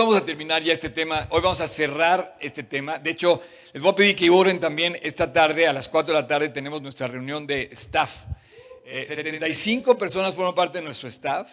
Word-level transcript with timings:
vamos 0.00 0.16
a 0.16 0.24
terminar 0.24 0.62
ya 0.62 0.72
este 0.72 0.88
tema, 0.88 1.26
hoy 1.28 1.42
vamos 1.42 1.60
a 1.60 1.68
cerrar 1.68 2.34
este 2.40 2.62
tema. 2.62 2.98
De 2.98 3.10
hecho, 3.10 3.42
les 3.74 3.82
voy 3.82 3.92
a 3.92 3.94
pedir 3.94 4.16
que 4.16 4.30
oren 4.30 4.58
también 4.58 4.98
esta 5.02 5.30
tarde, 5.30 5.66
a 5.66 5.74
las 5.74 5.90
4 5.90 6.14
de 6.14 6.20
la 6.22 6.26
tarde 6.26 6.48
tenemos 6.48 6.80
nuestra 6.80 7.06
reunión 7.06 7.46
de 7.46 7.68
staff. 7.72 8.24
75 8.86 9.92
eh, 9.92 9.94
personas 9.96 10.34
forman 10.34 10.54
parte 10.54 10.78
de 10.78 10.84
nuestro 10.84 11.06
staff 11.10 11.50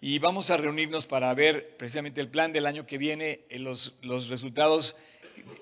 y 0.00 0.18
vamos 0.18 0.50
a 0.50 0.56
reunirnos 0.56 1.06
para 1.06 1.32
ver 1.34 1.76
precisamente 1.76 2.20
el 2.20 2.28
plan 2.28 2.52
del 2.52 2.66
año 2.66 2.84
que 2.84 2.98
viene, 2.98 3.42
eh, 3.48 3.60
los, 3.60 3.94
los 4.02 4.28
resultados 4.28 4.96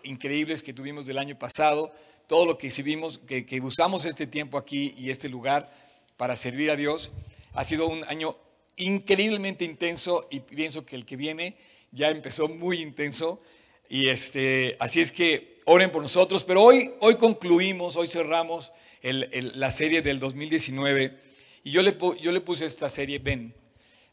increíbles 0.03 0.63
que 0.63 0.73
tuvimos 0.73 1.05
del 1.05 1.19
año 1.19 1.39
pasado, 1.39 1.93
todo 2.29 2.47
lo 2.47 2.57
que 2.57 2.69
hicimos, 2.69 3.19
que, 3.19 3.45
que 3.45 3.61
usamos 3.61 4.07
este 4.07 4.27
tiempo 4.27 4.57
aquí 4.57 4.95
y 4.97 5.11
este 5.11 5.29
lugar 5.29 5.71
para 6.17 6.35
servir 6.37 6.71
a 6.71 6.77
Dios. 6.77 7.13
Ha 7.53 7.67
sido 7.67 7.89
un 7.89 8.05
año 8.05 8.39
increíblemente 8.77 9.67
intenso 9.67 10.29
y 10.31 10.41
pienso 10.41 10.87
que 10.87 10.97
el 10.97 11.05
que 11.05 11.17
viene 11.17 11.57
ya 11.93 12.09
empezó 12.09 12.49
muy 12.49 12.81
intenso. 12.81 13.41
Y 13.89 14.09
este, 14.09 14.77
así 14.81 15.01
es 15.01 15.13
que 15.13 15.61
oren 15.67 15.93
por 15.93 16.03
nosotros. 16.03 16.45
Pero 16.45 16.63
hoy, 16.63 16.91
hoy 17.01 17.17
concluimos, 17.17 17.97
hoy 17.97 18.07
cerramos 18.07 18.73
la 19.03 19.71
serie 19.71 20.03
del 20.03 20.19
2019. 20.19 21.19
Y 21.65 21.71
yo 21.71 21.83
le, 21.83 21.97
yo 22.21 22.33
le 22.33 22.41
puse 22.41 22.67
esta 22.67 22.89
serie 22.89 23.19
Ven. 23.19 23.55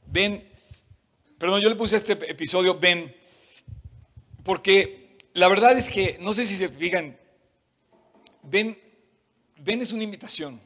Ven, 0.05 0.44
perdón, 1.38 1.62
yo 1.62 1.70
le 1.70 1.76
puse 1.76 1.95
este 1.95 2.13
episodio 2.30 2.77
Ven. 2.77 3.16
Porque 4.44 5.17
la 5.34 5.48
verdad 5.48 5.77
es 5.77 5.89
que, 5.89 6.17
no 6.20 6.34
sé 6.34 6.45
si 6.45 6.55
se 6.55 6.70
fijan, 6.70 7.17
Ven, 8.44 8.77
ven 9.58 9.81
es 9.81 9.91
una 9.91 10.03
invitación. 10.03 10.59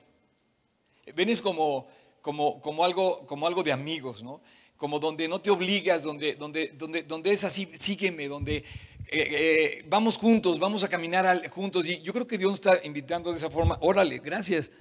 Ven 1.16 1.30
es 1.30 1.42
como 1.42 1.88
como, 2.24 2.62
como, 2.62 2.86
algo, 2.86 3.28
como 3.28 3.46
algo 3.46 3.64
de 3.64 3.74
amigos, 3.74 4.24
¿no? 4.24 4.40
Como 4.78 5.00
donde 5.00 5.28
no 5.28 5.40
te 5.40 5.50
obligas, 5.50 6.04
donde, 6.04 6.36
donde, 6.36 6.74
donde, 6.76 7.04
donde 7.04 7.32
es 7.32 7.44
así, 7.44 7.70
sígueme, 7.74 8.28
donde 8.28 8.58
eh, 8.58 8.66
eh, 9.10 9.86
vamos 9.88 10.18
juntos, 10.18 10.60
vamos 10.60 10.84
a 10.84 10.90
caminar 10.90 11.48
juntos. 11.50 11.88
Y 11.88 12.02
yo 12.02 12.14
creo 12.14 12.28
que 12.28 12.38
Dios 12.38 12.56
está 12.56 12.80
invitando 12.84 13.32
de 13.32 13.38
esa 13.38 13.50
forma. 13.50 13.78
Órale, 13.82 14.20
gracias. 14.20 14.72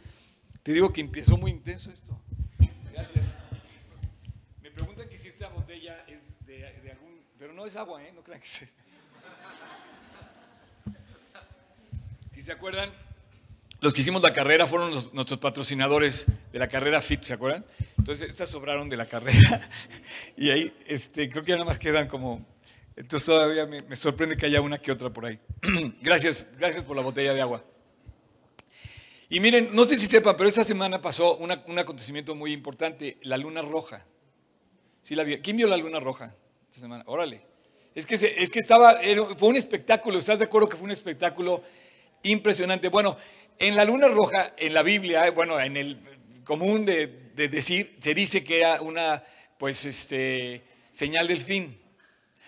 Te 0.62 0.72
digo 0.72 0.92
que 0.92 1.00
empezó 1.00 1.36
muy 1.36 1.50
intenso 1.50 1.90
esto. 1.90 2.18
Gracias. 2.92 3.26
Me 4.62 4.70
preguntan 4.70 5.08
que 5.08 5.18
si 5.18 5.28
esta 5.28 5.48
botella 5.48 6.04
es 6.06 6.36
de, 6.46 6.66
algún... 6.90 7.20
Pero 7.38 7.52
no 7.52 7.66
es 7.66 7.76
agua, 7.76 8.02
¿eh? 8.02 8.12
No 8.14 8.22
crean 8.22 8.40
que 8.40 8.48
sea. 8.48 8.68
Si 12.30 12.40
se 12.40 12.52
acuerdan, 12.52 12.90
los 13.80 13.92
que 13.92 14.00
hicimos 14.00 14.22
la 14.22 14.32
carrera 14.32 14.66
fueron 14.66 14.92
nuestros 15.12 15.38
patrocinadores 15.40 16.26
de 16.52 16.58
la 16.58 16.68
carrera 16.68 17.02
FIT, 17.02 17.22
¿se 17.24 17.34
acuerdan? 17.34 17.64
Entonces, 18.02 18.30
estas 18.30 18.50
sobraron 18.50 18.88
de 18.88 18.96
la 18.96 19.06
carrera. 19.06 19.70
Y 20.36 20.50
ahí, 20.50 20.74
este, 20.88 21.30
creo 21.30 21.44
que 21.44 21.50
ya 21.50 21.56
nada 21.56 21.68
más 21.68 21.78
quedan 21.78 22.08
como... 22.08 22.44
Entonces 22.96 23.24
todavía 23.24 23.64
me, 23.64 23.94
sorprende 23.94 24.36
que 24.36 24.46
haya 24.46 24.60
una 24.60 24.76
que 24.78 24.90
otra 24.90 25.10
por 25.10 25.24
ahí. 25.24 25.38
gracias, 26.02 26.48
gracias 26.58 26.82
por 26.82 26.96
la 26.96 27.02
botella 27.02 27.32
de 27.32 27.40
agua. 27.40 27.64
Y 29.28 29.38
miren, 29.38 29.68
no 29.72 29.84
sé 29.84 29.96
si 29.96 30.08
sepan, 30.08 30.36
pero 30.36 30.48
esta 30.48 30.64
semana 30.64 31.00
pasó 31.00 31.36
un 31.36 31.78
acontecimiento 31.78 32.34
muy 32.34 32.52
importante, 32.52 33.18
la 33.22 33.36
luna 33.36 33.62
roja. 33.62 34.04
¿Sí 35.02 35.14
la 35.14 35.24
¿Quién 35.24 35.56
vio 35.56 35.68
la 35.68 35.76
luna 35.76 36.00
roja 36.00 36.34
esta 36.70 36.80
semana? 36.80 37.04
Órale. 37.06 37.46
Es 37.94 38.04
que, 38.04 38.16
es 38.16 38.50
que 38.50 38.58
estaba, 38.58 38.98
fue 39.36 39.48
un 39.48 39.56
espectáculo, 39.56 40.18
¿estás 40.18 40.40
de 40.40 40.46
acuerdo 40.46 40.68
que 40.68 40.76
fue 40.76 40.86
un 40.86 40.90
espectáculo 40.90 41.62
impresionante? 42.24 42.88
Bueno, 42.88 43.16
en 43.60 43.76
la 43.76 43.84
luna 43.84 44.08
roja, 44.08 44.54
en 44.56 44.74
la 44.74 44.82
Biblia, 44.82 45.30
bueno, 45.30 45.60
en 45.60 45.76
el 45.76 46.00
común 46.44 46.84
de, 46.84 47.21
decir, 47.34 47.96
se 48.00 48.14
dice 48.14 48.44
que 48.44 48.60
era 48.60 48.80
una, 48.82 49.22
pues, 49.58 49.84
este, 49.84 50.62
señal 50.90 51.28
del 51.28 51.40
fin. 51.40 51.78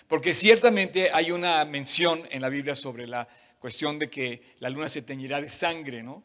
Porque 0.08 0.34
ciertamente 0.34 1.10
hay 1.12 1.30
una 1.30 1.64
mención 1.64 2.22
en 2.30 2.42
la 2.42 2.48
Biblia 2.48 2.74
sobre 2.74 3.06
la 3.06 3.26
cuestión 3.58 3.98
de 3.98 4.10
que 4.10 4.42
la 4.60 4.68
luna 4.68 4.88
se 4.88 5.02
teñirá 5.02 5.41
de 5.41 5.48
sangre, 5.48 6.02
¿no? 6.02 6.22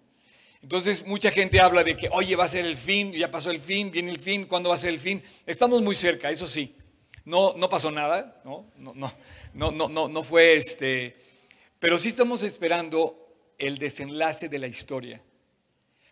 Entonces 0.62 1.06
mucha 1.06 1.32
gente 1.32 1.62
habla 1.62 1.86
de 1.86 1.96
que, 1.96 2.10
oye, 2.12 2.36
va 2.36 2.44
a 2.44 2.50
ser 2.50 2.66
el 2.66 2.76
fin, 2.76 3.14
ya 3.14 3.32
pasó 3.32 3.50
el 3.50 3.62
fin, 3.62 3.92
viene 3.92 4.12
el 4.12 4.20
fin, 4.20 4.46
¿cuándo 4.46 4.70
va 4.70 4.76
a 4.76 4.78
ser 4.78 4.90
el 4.90 5.00
fin? 5.00 5.24
Estamos 5.46 5.82
muy 5.82 5.96
cerca, 5.96 6.30
eso 6.30 6.48
sí. 6.48 6.76
No, 7.24 7.54
no 7.56 7.70
pasó 7.70 7.92
nada, 7.92 8.42
¿no? 8.44 8.70
No, 8.76 8.94
no, 8.94 9.14
no, 9.54 9.72
no, 9.72 9.88
no, 9.88 10.10
no 10.10 10.24
fue 10.24 10.58
este. 10.58 11.16
Pero 11.80 11.98
sí 11.98 12.10
estamos 12.10 12.44
esperando 12.44 13.30
el 13.58 13.78
desenlace 13.78 14.50
de 14.50 14.60
la 14.60 14.68
historia. 14.68 15.22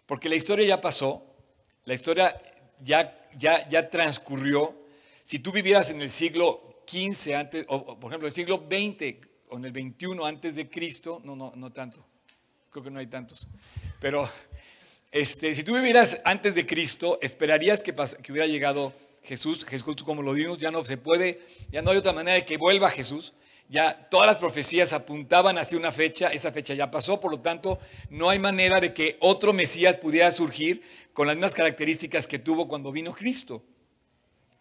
Porque 0.06 0.30
la 0.30 0.36
historia 0.36 0.66
ya 0.66 0.80
pasó, 0.80 1.27
la 1.88 1.94
historia 1.94 2.40
ya, 2.82 3.18
ya, 3.38 3.68
ya 3.70 3.90
transcurrió. 3.90 4.76
Si 5.24 5.40
tú 5.40 5.54
vivieras 5.54 5.90
en 5.90 6.02
el 6.02 6.10
siglo 6.10 6.84
XV, 6.86 7.34
antes, 7.34 7.66
o 7.70 7.98
por 7.98 8.12
ejemplo, 8.12 8.28
el 8.28 8.34
siglo 8.34 8.68
XX 8.70 9.26
o 9.50 9.58
en 9.58 9.66
el 9.66 9.72
XXI 9.72 10.20
antes 10.26 10.56
de 10.56 10.70
Cristo, 10.70 11.22
no, 11.24 11.34
no, 11.38 11.54
no 11.56 11.72
tanto, 11.72 12.06
creo 12.70 12.84
que 12.84 12.92
no 12.92 13.00
hay 13.00 13.08
tantos, 13.08 13.48
pero 14.02 14.30
este, 15.12 15.56
si 15.56 15.64
tú 15.64 15.76
vivieras 15.76 16.20
antes 16.26 16.56
de 16.56 16.66
Cristo, 16.66 17.20
esperarías 17.22 17.82
que, 17.82 17.96
que 17.96 18.32
hubiera 18.34 18.48
llegado 18.48 18.94
Jesús, 19.24 19.64
Jesús 19.64 20.04
como 20.04 20.22
lo 20.22 20.34
vimos, 20.34 20.58
ya 20.58 20.72
no 20.72 20.84
se 20.84 20.98
puede, 20.98 21.40
ya 21.72 21.82
no 21.82 21.92
hay 21.92 21.98
otra 21.98 22.12
manera 22.12 22.36
de 22.36 22.46
que 22.46 22.58
vuelva 22.58 22.92
Jesús, 22.92 23.34
ya 23.70 24.08
todas 24.10 24.28
las 24.28 24.38
profecías 24.38 24.94
apuntaban 24.94 25.58
hacia 25.58 25.78
una 25.78 25.92
fecha, 25.92 26.30
esa 26.30 26.52
fecha 26.52 26.74
ya 26.74 26.90
pasó, 26.90 27.20
por 27.20 27.32
lo 27.32 27.40
tanto 27.42 27.80
no 28.10 28.30
hay 28.30 28.40
manera 28.40 28.80
de 28.80 28.94
que 28.94 29.18
otro 29.20 29.52
Mesías 29.52 29.98
pudiera 29.98 30.32
surgir 30.32 30.82
con 31.14 31.28
las 31.28 31.36
mismas 31.36 31.54
características 31.54 32.28
que 32.28 32.40
tuvo 32.40 32.68
cuando 32.68 32.92
vino 32.92 33.14
Cristo, 33.14 33.64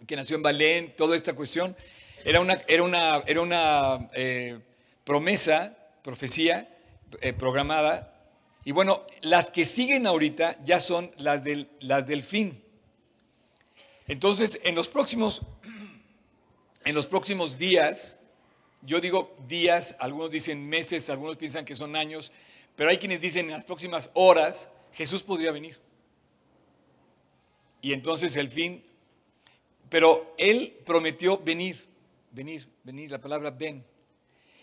que 0.07 0.17
nació 0.17 0.37
en 0.37 0.43
Belén, 0.43 0.95
toda 0.97 1.15
esta 1.15 1.35
cuestión. 1.35 1.77
Era 2.25 2.41
una, 2.41 2.61
era 2.67 2.83
una, 2.83 3.23
era 3.27 3.41
una 3.41 4.11
eh, 4.13 4.59
promesa, 5.05 5.77
profecía 6.03 6.69
eh, 7.21 7.33
programada, 7.33 8.13
y 8.65 8.73
bueno, 8.73 9.07
las 9.21 9.51
que 9.53 9.65
siguen 9.65 10.09
ahorita 10.09 10.59
ya 10.65 10.81
son 10.81 11.13
las 11.19 11.45
del, 11.45 11.69
las 11.79 12.09
del 12.09 12.25
fin. 12.25 12.61
Entonces, 14.09 14.61
en 14.65 14.75
los 14.75 14.89
próximos, 14.89 15.43
en 16.85 16.95
los 16.95 17.07
próximos 17.07 17.59
días, 17.59 18.19
yo 18.83 19.01
digo 19.01 19.37
días, 19.49 19.97
algunos 19.99 20.31
dicen 20.31 20.69
meses, 20.69 21.11
algunos 21.11 21.37
piensan 21.37 21.65
que 21.65 21.75
son 21.75 21.97
años, 21.97 22.33
pero 22.77 22.91
hay 22.91 22.99
quienes 22.99 23.21
dicen 23.21 23.47
en 23.47 23.53
las 23.53 23.65
próximas 23.65 24.11
horas 24.15 24.69
Jesús 24.93 25.23
podría 25.23 25.51
venir. 25.51 25.79
Y 27.83 27.93
entonces 27.93 28.37
el 28.37 28.51
fin, 28.51 28.85
pero 29.89 30.35
Él 30.39 30.77
prometió 30.85 31.39
venir, 31.39 31.85
venir, 32.33 32.69
venir, 32.85 33.11
la 33.11 33.21
palabra 33.21 33.51
ven. 33.51 33.85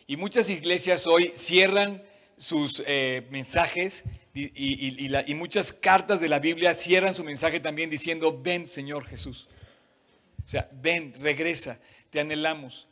Y 0.07 0.17
muchas 0.17 0.49
iglesias 0.49 1.07
hoy 1.07 1.31
cierran 1.35 2.03
sus 2.35 2.83
eh, 2.87 3.25
mensajes 3.29 4.03
y, 4.33 5.31
y 5.31 5.33
muchas 5.35 5.71
cartas 5.71 6.19
de 6.19 6.27
la 6.27 6.39
Biblia 6.39 6.73
cierran 6.73 7.13
su 7.13 7.23
mensaje 7.23 7.59
también 7.59 7.89
diciendo, 7.89 8.37
ven 8.41 8.67
Señor 8.67 9.05
Jesús. 9.05 9.47
O 10.43 10.47
sea, 10.47 10.69
ven, 10.81 11.13
regresa, 11.19 11.79
te 12.09 12.19
anhelamos. 12.19 12.89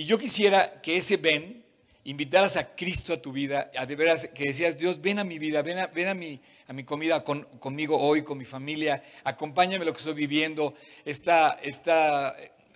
Y 0.00 0.06
yo 0.06 0.16
quisiera 0.16 0.80
que 0.80 0.96
ese 0.96 1.18
ven, 1.18 1.62
invitaras 2.04 2.56
a 2.56 2.74
Cristo 2.74 3.12
a 3.12 3.20
tu 3.20 3.32
vida, 3.32 3.70
a 3.76 3.84
de 3.84 3.96
veras 3.96 4.30
que 4.34 4.44
decías, 4.44 4.78
Dios, 4.78 4.98
ven 4.98 5.18
a 5.18 5.24
mi 5.24 5.38
vida, 5.38 5.60
ven 5.60 5.78
a, 5.78 5.88
ven 5.88 6.08
a, 6.08 6.14
mi, 6.14 6.40
a 6.68 6.72
mi 6.72 6.84
comida 6.84 7.22
conmigo 7.22 7.98
hoy, 8.00 8.22
con 8.22 8.38
mi 8.38 8.46
familia, 8.46 9.04
acompáñame 9.24 9.84
lo 9.84 9.92
que 9.92 9.98
estoy 9.98 10.14
viviendo, 10.14 10.72
está, 11.04 11.58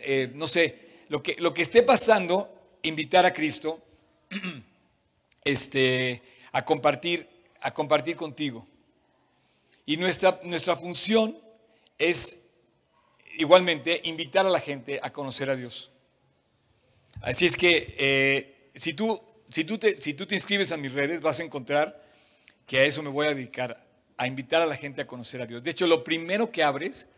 eh, 0.00 0.32
no 0.34 0.46
sé, 0.46 0.78
lo 1.08 1.22
que, 1.22 1.36
lo 1.38 1.54
que 1.54 1.62
esté 1.62 1.82
pasando, 1.82 2.54
invitar 2.82 3.24
a 3.24 3.32
Cristo 3.32 3.82
este, 5.44 6.20
a, 6.52 6.62
compartir, 6.62 7.26
a 7.62 7.72
compartir 7.72 8.16
contigo. 8.16 8.66
Y 9.86 9.96
nuestra, 9.96 10.40
nuestra 10.44 10.76
función 10.76 11.38
es 11.96 12.42
igualmente 13.38 14.02
invitar 14.04 14.44
a 14.44 14.50
la 14.50 14.60
gente 14.60 15.00
a 15.02 15.10
conocer 15.10 15.48
a 15.48 15.56
Dios. 15.56 15.90
Así 17.24 17.46
es 17.46 17.56
que 17.56 17.94
eh, 17.96 18.68
si, 18.74 18.92
tú, 18.92 19.18
si, 19.48 19.64
tú 19.64 19.78
te, 19.78 20.00
si 20.00 20.12
tú 20.12 20.26
te 20.26 20.34
inscribes 20.34 20.72
a 20.72 20.76
mis 20.76 20.92
redes, 20.92 21.22
vas 21.22 21.40
a 21.40 21.42
encontrar 21.42 22.04
que 22.66 22.78
a 22.78 22.84
eso 22.84 23.02
me 23.02 23.08
voy 23.08 23.26
a 23.26 23.34
dedicar, 23.34 23.82
a 24.18 24.26
invitar 24.26 24.60
a 24.60 24.66
la 24.66 24.76
gente 24.76 25.00
a 25.00 25.06
conocer 25.06 25.40
a 25.40 25.46
Dios. 25.46 25.62
De 25.62 25.70
hecho, 25.70 25.86
lo 25.86 26.04
primero 26.04 26.52
que 26.52 26.62
abres 26.62 27.08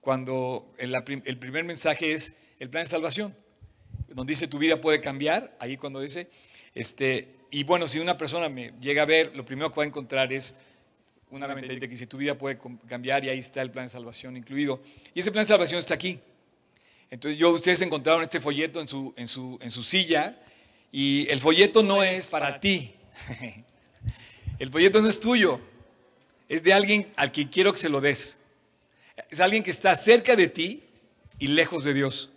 cuando 0.00 0.72
el, 0.78 0.94
el 1.24 1.38
primer 1.38 1.64
mensaje 1.64 2.12
es 2.12 2.36
el 2.60 2.70
plan 2.70 2.84
de 2.84 2.90
salvación, 2.90 3.34
donde 4.06 4.30
dice 4.30 4.46
tu 4.46 4.60
vida 4.60 4.80
puede 4.80 5.00
cambiar, 5.00 5.56
ahí 5.58 5.76
cuando 5.76 5.98
dice, 5.98 6.28
este, 6.72 7.34
y 7.50 7.64
bueno, 7.64 7.88
si 7.88 7.98
una 7.98 8.16
persona 8.16 8.48
me 8.48 8.72
llega 8.80 9.02
a 9.02 9.06
ver, 9.06 9.34
lo 9.34 9.44
primero 9.44 9.72
que 9.72 9.78
va 9.78 9.82
a 9.82 9.86
encontrar 9.88 10.32
es 10.32 10.54
una 11.28 11.48
ventanita 11.48 11.86
que 11.86 11.90
dice 11.90 12.06
tu 12.06 12.18
vida 12.18 12.38
puede 12.38 12.56
cambiar 12.86 13.24
y 13.24 13.30
ahí 13.30 13.40
está 13.40 13.62
el 13.62 13.72
plan 13.72 13.86
de 13.86 13.90
salvación 13.90 14.36
incluido. 14.36 14.80
Y 15.12 15.18
ese 15.18 15.32
plan 15.32 15.42
de 15.42 15.48
salvación 15.48 15.80
está 15.80 15.94
aquí. 15.94 16.20
Entonces 17.10 17.38
yo, 17.38 17.50
ustedes 17.50 17.80
encontraron 17.82 18.22
este 18.22 18.40
folleto 18.40 18.80
en 18.80 18.88
su, 18.88 19.14
en 19.16 19.28
su, 19.28 19.58
en 19.60 19.70
su 19.70 19.82
silla 19.82 20.40
y 20.90 21.26
el 21.30 21.40
folleto 21.40 21.82
no 21.82 22.02
es 22.02 22.30
para 22.30 22.60
ti. 22.60 22.94
El 24.58 24.70
folleto 24.70 25.02
no 25.02 25.08
es 25.10 25.20
tuyo. 25.20 25.60
Es 26.48 26.62
de 26.62 26.72
alguien 26.72 27.12
al 27.16 27.30
que 27.30 27.50
quiero 27.50 27.74
que 27.74 27.78
se 27.78 27.90
lo 27.90 28.00
des. 28.00 28.38
Es 29.28 29.40
alguien 29.40 29.62
que 29.62 29.70
está 29.70 29.94
cerca 29.94 30.34
de 30.34 30.48
ti 30.48 30.82
y 31.38 31.48
lejos 31.48 31.84
de 31.84 31.92
Dios. 31.92 32.30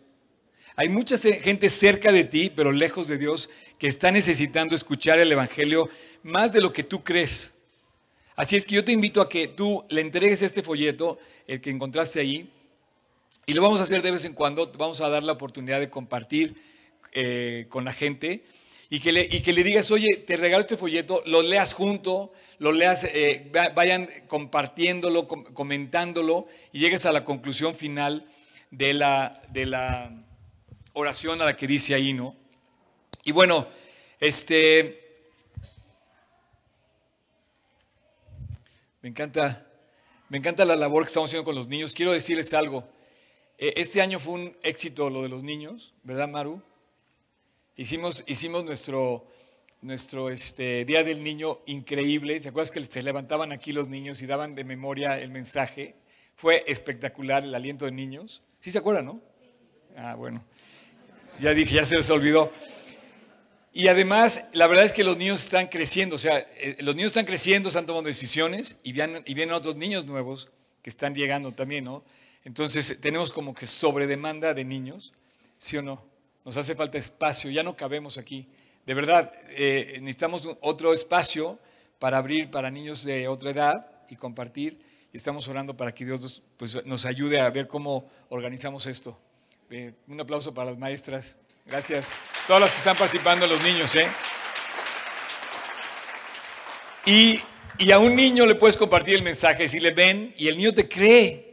Hay 0.75 0.89
mucha 0.89 1.18
gente 1.18 1.69
cerca 1.69 2.12
de 2.12 2.24
ti, 2.25 2.51
pero 2.54 2.71
lejos 2.71 3.07
de 3.07 3.18
Dios, 3.18 3.50
que 3.77 3.88
está 3.88 4.12
necesitando 4.12 4.75
escuchar 4.75 5.19
el 5.19 5.31
Evangelio 5.31 5.89
más 6.24 6.51
de 6.51 6.62
lo 6.62 6.74
que 6.74 6.83
tú 6.83 7.04
crees. 7.04 7.54
Así 8.36 8.56
es 8.56 8.66
que 8.66 8.75
yo 8.75 8.86
te 8.86 8.94
invito 8.94 9.21
a 9.21 9.30
que 9.30 9.48
tú 9.48 9.86
le 9.89 10.01
entregues 10.01 10.42
este 10.42 10.63
folleto, 10.63 11.19
el 11.48 11.60
que 11.60 11.69
encontraste 11.69 12.21
ahí, 12.21 12.50
y 13.50 13.54
lo 13.54 13.63
vamos 13.63 13.80
a 13.80 13.84
hacer 13.84 14.04
de 14.04 14.12
vez 14.12 14.25
en 14.25 14.34
cuando, 14.34 14.72
vamos 14.78 15.01
a 15.01 15.10
dar 15.10 15.24
la 15.24 15.31
oportunidad 15.31 15.80
de 15.80 15.90
compartir 15.90 16.54
eh, 17.13 17.66
con 17.68 17.84
la 17.84 17.92
gente 17.92 18.46
y 18.92 19.00
que, 19.00 19.12
le, 19.12 19.24
y 19.24 19.42
que 19.42 19.54
le 19.54 19.63
digas, 19.63 19.90
oye, 19.90 20.18
te 20.18 20.38
regalo 20.38 20.62
este 20.62 20.78
folleto, 20.78 21.24
lo 21.25 21.42
leas 21.42 21.74
junto, 21.74 22.31
lo 22.60 22.72
leas, 22.72 23.06
eh, 23.06 23.51
vayan 23.74 24.07
compartiéndolo, 24.28 25.28
comentándolo 25.28 26.46
y 26.72 26.78
llegues 26.78 27.07
a 27.07 27.12
la 27.12 27.25
conclusión 27.25 27.74
final 27.74 28.24
de 28.69 28.94
la, 28.94 29.42
de 29.50 29.66
la 29.66 30.12
oración 30.94 31.42
a 31.42 31.45
la 31.45 31.57
que 31.57 31.66
dice 31.66 31.95
ahí, 31.95 32.13
¿no? 32.13 32.36
Y 33.24 33.31
bueno, 33.31 33.66
este, 34.19 35.24
me 39.02 39.10
encanta, 39.10 39.66
me 40.30 40.38
encanta 40.38 40.66
la 40.66 40.75
labor 40.75 41.02
que 41.02 41.07
estamos 41.07 41.31
haciendo 41.31 41.45
con 41.45 41.56
los 41.56 41.66
niños. 41.66 41.95
Quiero 41.95 42.12
decirles 42.12 42.54
algo. 42.54 42.99
E, 43.60 43.74
este 43.76 44.02
año 44.02 44.20
fue 44.20 44.36
un 44.36 44.58
éxito 44.64 45.10
lo 45.10 45.22
de 45.22 45.30
los 45.30 45.44
niños, 45.44 45.94
¿verdad, 46.04 46.30
Maru? 46.30 46.62
Hicimos, 47.76 48.24
hicimos 48.26 48.64
nuestro, 48.64 49.28
nuestro 49.82 50.30
este, 50.30 50.86
Día 50.86 51.04
del 51.04 51.22
Niño 51.24 51.60
increíble. 51.66 52.40
¿Se 52.40 52.50
acuerdas 52.50 52.72
que 52.72 52.82
se 52.86 53.04
levantaban 53.04 53.52
aquí 53.52 53.74
los 53.74 53.90
niños 53.90 54.22
y 54.22 54.28
daban 54.28 54.56
de 54.56 54.64
memoria 54.64 55.20
el 55.20 55.30
mensaje? 55.30 55.96
Fue 56.36 56.64
espectacular 56.68 57.44
el 57.44 57.54
aliento 57.54 57.84
de 57.84 57.92
niños. 57.92 58.42
¿Sí 58.62 58.72
se 58.72 58.78
acuerdan, 58.78 59.06
no? 59.06 59.22
Ah, 59.98 60.16
bueno. 60.16 60.42
Ya 61.42 61.54
dije, 61.54 61.76
ya 61.76 61.86
se 61.86 61.98
les 61.98 62.10
olvidó. 62.10 62.52
Y 63.74 63.88
además, 63.88 64.46
la 64.54 64.68
verdad 64.68 64.86
es 64.86 64.94
que 64.94 65.04
los 65.04 65.18
niños 65.18 65.44
están 65.44 65.68
creciendo, 65.68 66.16
o 66.16 66.20
sea, 66.20 66.40
eh, 66.58 66.78
los 66.80 66.96
niños 66.96 67.10
están 67.10 67.26
creciendo, 67.26 67.70
están 67.70 67.86
tomando 67.86 68.08
decisiones 68.08 68.78
y 68.84 68.94
vienen, 68.94 69.24
y 69.26 69.34
vienen 69.34 69.54
otros 69.54 69.76
niños 69.76 70.06
nuevos 70.06 70.50
que 70.82 70.90
están 70.90 71.14
llegando 71.14 71.52
también, 71.52 71.84
¿no? 71.84 72.04
Entonces 72.44 73.00
tenemos 73.02 73.32
como 73.32 73.54
que 73.54 73.68
sobredemanda 73.68 74.54
de 74.54 74.64
niños, 74.64 75.14
¿sí 75.58 75.78
o 75.78 75.82
no? 75.82 76.04
Nos 76.46 76.58
hace 76.58 76.76
falta 76.76 76.98
espacio, 76.98 77.52
ya 77.52 77.64
no 77.64 77.76
cabemos 77.76 78.18
aquí. 78.18 78.48
De 78.86 78.94
verdad, 78.94 79.32
eh, 79.50 80.00
necesitamos 80.02 80.50
otro 80.62 80.94
espacio 80.94 81.60
para 82.00 82.18
abrir 82.18 82.50
para 82.50 82.72
niños 82.72 83.04
de 83.04 83.28
otra 83.28 83.52
edad 83.52 83.92
y 84.10 84.16
compartir. 84.16 84.80
Y 85.12 85.18
estamos 85.18 85.48
orando 85.48 85.76
para 85.76 85.94
que 85.94 86.06
Dios 86.06 86.42
pues, 86.58 86.86
nos 86.86 87.06
ayude 87.06 87.40
a 87.40 87.50
ver 87.50 87.68
cómo 87.68 88.10
organizamos 88.30 88.88
esto. 88.88 89.20
Eh, 89.70 89.94
un 90.08 90.20
aplauso 90.20 90.54
para 90.54 90.72
las 90.72 90.80
maestras. 90.80 91.38
Gracias. 91.66 92.12
Todas 92.48 92.62
las 92.62 92.72
que 92.72 92.78
están 92.78 92.98
participando, 92.98 93.46
los 93.46 93.62
niños, 93.62 93.96
¿eh? 93.96 94.08
Y, 97.06 97.42
y 97.78 97.92
a 97.92 98.00
un 98.00 98.16
niño 98.16 98.46
le 98.46 98.56
puedes 98.56 98.78
compartir 98.78 99.16
el 99.16 99.24
mensaje, 99.24 99.68
si 99.70 99.80
le 99.80 99.92
ven, 99.92 100.34
y 100.38 100.48
el 100.48 100.58
niño 100.58 100.74
te 100.74 100.88
cree. 100.88 101.49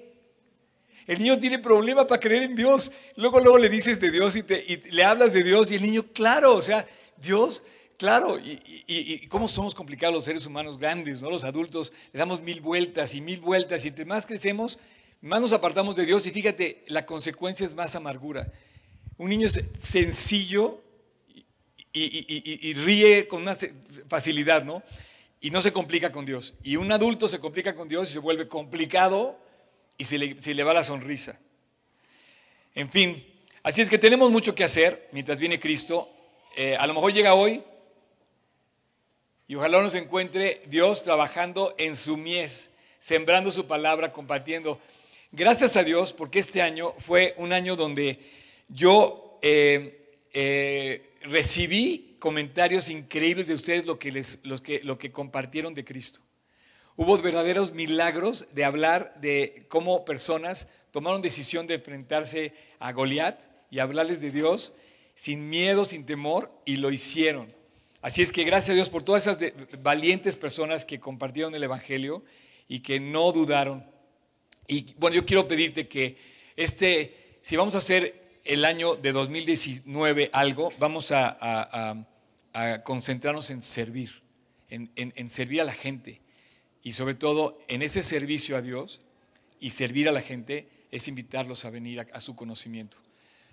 El 1.06 1.20
niño 1.20 1.38
tiene 1.38 1.58
problema 1.58 2.06
para 2.06 2.20
creer 2.20 2.44
en 2.44 2.56
Dios. 2.56 2.91
Luego, 3.17 3.41
luego 3.41 3.58
le 3.58 3.69
dices 3.69 4.00
de 4.00 4.11
Dios 4.11 4.35
y, 4.37 4.43
te, 4.43 4.64
y 4.67 4.76
le 4.91 5.05
hablas 5.05 5.32
de 5.32 5.43
Dios 5.43 5.70
y 5.70 5.76
el 5.76 5.82
niño, 5.82 6.05
claro, 6.12 6.55
o 6.55 6.62
sea, 6.62 6.87
Dios, 7.17 7.62
claro. 7.97 8.38
Y, 8.38 8.61
y, 8.87 9.26
cómo 9.29 9.49
somos 9.49 9.75
complicados 9.75 10.14
los 10.14 10.25
seres 10.25 10.47
humanos 10.47 10.79
grandes, 10.79 11.23
¿no? 11.23 11.31
Los 11.31 11.44
adultos 11.44 11.93
le 12.12 12.19
damos 12.19 12.41
mil 12.41 12.61
vueltas 12.61 13.14
y 13.14 13.20
mil 13.20 13.41
vueltas 13.41 13.85
y 13.85 13.88
entre 13.88 14.05
más 14.05 14.26
crecemos, 14.26 14.79
más 15.20 15.41
nos 15.41 15.53
apartamos 15.53 15.97
de 15.97 16.06
Dios 16.06 16.26
y 16.26 16.31
fíjate, 16.31 16.85
la 16.88 17.06
consecuencia 17.06 17.64
es 17.64 17.75
más 17.75 17.94
amargura. 17.94 18.52
Un 19.17 19.31
niño 19.31 19.47
es 19.47 19.64
sencillo 19.79 20.82
y, 21.93 22.75
ríe 22.75 23.26
con 23.26 23.43
una 23.43 23.56
facilidad, 24.09 24.64
¿no? 24.64 24.82
Y 25.41 25.50
no 25.50 25.61
se 25.61 25.73
complica 25.73 26.12
con 26.12 26.26
Dios. 26.26 26.55
Y 26.62 26.76
un 26.76 26.93
adulto 26.93 27.29
se 27.29 27.38
complica 27.38 27.75
con 27.75 27.88
Dios 27.88 28.11
y 28.11 28.12
se 28.12 28.19
vuelve 28.19 28.49
complicado 28.49 29.38
y 29.98 30.04
se 30.04 30.19
le, 30.19 30.64
va 30.64 30.75
la 30.75 30.84
sonrisa. 30.84 31.38
En 32.75 32.90
fin, 32.90 33.25
así 33.62 33.81
es 33.81 33.88
que 33.88 33.98
tenemos 33.98 34.31
mucho 34.31 34.54
que 34.54 34.64
hacer 34.64 35.08
mientras 35.12 35.38
viene 35.38 35.58
Cristo. 35.58 36.10
Eh, 36.56 36.76
a 36.76 36.87
lo 36.87 36.94
mejor 36.94 37.12
llega 37.12 37.34
hoy 37.34 37.62
y 39.48 39.54
ojalá 39.54 39.81
nos 39.81 39.94
encuentre 39.94 40.62
Dios 40.66 41.02
trabajando 41.02 41.75
en 41.78 41.96
su 41.96 42.16
mies, 42.16 42.70
sembrando 42.98 43.52
su 43.52 43.66
palabra, 43.66 44.12
compartiendo. 44.12 44.81
Gracias 45.32 45.76
a 45.76 45.84
Dios, 45.84 46.12
porque 46.12 46.38
este 46.38 46.62
año 46.62 46.92
fue 46.99 47.34
un 47.37 47.52
año 47.52 47.76
donde 47.76 48.19
yo 48.69 49.38
eh, 49.42 50.19
eh, 50.32 51.14
recibí 51.22 52.16
comentarios 52.19 52.88
increíbles 52.88 53.46
de 53.46 53.54
ustedes 53.54 53.87
lo 53.87 53.99
que, 53.99 54.10
les, 54.10 54.40
que, 54.62 54.81
lo 54.82 54.99
que 54.99 55.12
compartieron 55.12 55.75
de 55.75 55.84
Cristo. 55.84 56.20
Hubo 56.96 57.19
verdaderos 57.19 57.72
milagros 57.72 58.46
de 58.54 58.64
hablar 58.64 59.20
de 59.20 59.66
cómo 59.69 60.04
personas 60.04 60.69
tomaron 60.90 61.22
decisión 61.22 61.66
de 61.66 61.75
enfrentarse 61.75 62.54
a 62.78 62.93
Goliat 62.93 63.40
y 63.70 63.81
hablarles 63.81 64.20
de 64.20 64.31
Dios 64.31 64.72
sin 65.14 65.48
miedo, 65.50 65.84
sin 65.84 66.04
temor, 66.04 66.52
y 66.64 66.76
lo 66.76 66.90
hicieron. 66.90 67.52
Así 68.02 68.22
es 68.22 68.32
que 68.32 68.44
gracias 68.44 68.70
a 68.70 68.75
Dios 68.75 68.90
por 68.90 69.02
todas 69.02 69.26
esas 69.26 69.52
valientes 69.82 70.37
personas 70.37 70.84
que 70.84 71.00
compartieron 71.00 71.54
el 71.54 71.64
Evangelio 71.64 72.22
y 72.69 72.81
que 72.81 73.00
no 73.00 73.32
dudaron 73.32 73.84
y 74.69 74.94
bueno, 74.99 75.16
yo 75.16 75.26
quiero 75.26 75.46
pedirte 75.46 75.88
que 75.88 76.16
este, 76.56 77.38
si 77.42 77.56
vamos 77.56 77.75
a 77.75 77.78
hacer 77.78 78.40
el 78.44 78.64
año 78.64 78.96
de 78.96 79.12
2019 79.12 80.31
algo, 80.32 80.72
vamos 80.78 81.12
a, 81.12 82.06
concentrarnos 82.84 83.50
en 83.50 83.60
servir, 83.60 84.22
en, 84.70 85.28
servir 85.28 85.60
a 85.60 85.64
la 85.64 85.75
gente. 85.75 86.20
Y 86.87 86.93
sobre 86.93 87.15
todo 87.15 87.59
en 87.67 87.83
ese 87.83 88.00
servicio 88.00 88.56
a 88.56 88.62
Dios 88.62 89.00
y 89.59 89.71
servir 89.71 90.09
a 90.09 90.12
la 90.12 90.21
gente 90.21 90.69
es 90.93 91.09
invitarlos 91.09 91.65
a 91.65 91.71
venir 91.71 92.06
a, 92.12 92.21
su 92.21 92.37
conocimiento. 92.37 92.99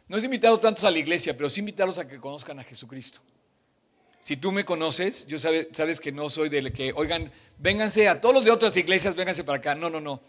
No 0.08 0.18
es 0.18 0.24
invitarlos 0.24 0.62
tantos 0.62 0.84
a 0.84 0.92
la 0.92 1.00
iglesia, 1.00 1.36
pero 1.36 1.50
sí 1.50 1.62
invitarlos 1.62 1.98
a 1.98 2.08
que 2.08 2.20
conozcan 2.20 2.60
a 2.60 2.64
Jesucristo. 2.64 3.22
Si 4.20 4.38
tú 4.38 4.52
me 4.52 4.64
conoces, 4.64 5.26
yo 5.26 5.40
sabes, 5.40 5.70
sabes 5.72 6.00
que 6.00 6.12
no 6.12 6.30
soy 6.30 6.50
del 6.50 6.72
que, 6.72 6.94
oigan, 6.96 7.32
vénganse 7.58 8.08
a 8.08 8.22
todos 8.22 8.36
los 8.36 8.46
de 8.46 8.52
otras 8.52 8.78
iglesias, 8.78 9.16
vénganse 9.16 9.44
para 9.44 9.58
acá. 9.58 9.74
No, 9.74 9.90
no, 9.90 10.00
no. 10.00 10.22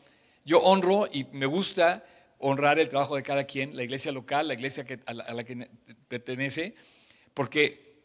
Yo 0.47 0.61
honro 0.61 1.07
y 1.13 1.25
me 1.25 1.45
gusta 1.45 2.07
honrar 2.39 2.79
el 2.79 2.89
trabajo 2.89 3.17
de 3.17 3.23
cada 3.23 3.45
quien, 3.45 3.77
la 3.77 3.83
iglesia 3.83 4.13
local, 4.13 4.49
la 4.49 4.55
iglesia 4.55 4.87
a, 5.05 5.13
la, 5.13 5.45
que 5.45 5.69
pertenece, 6.09 6.75
porque, 7.35 7.99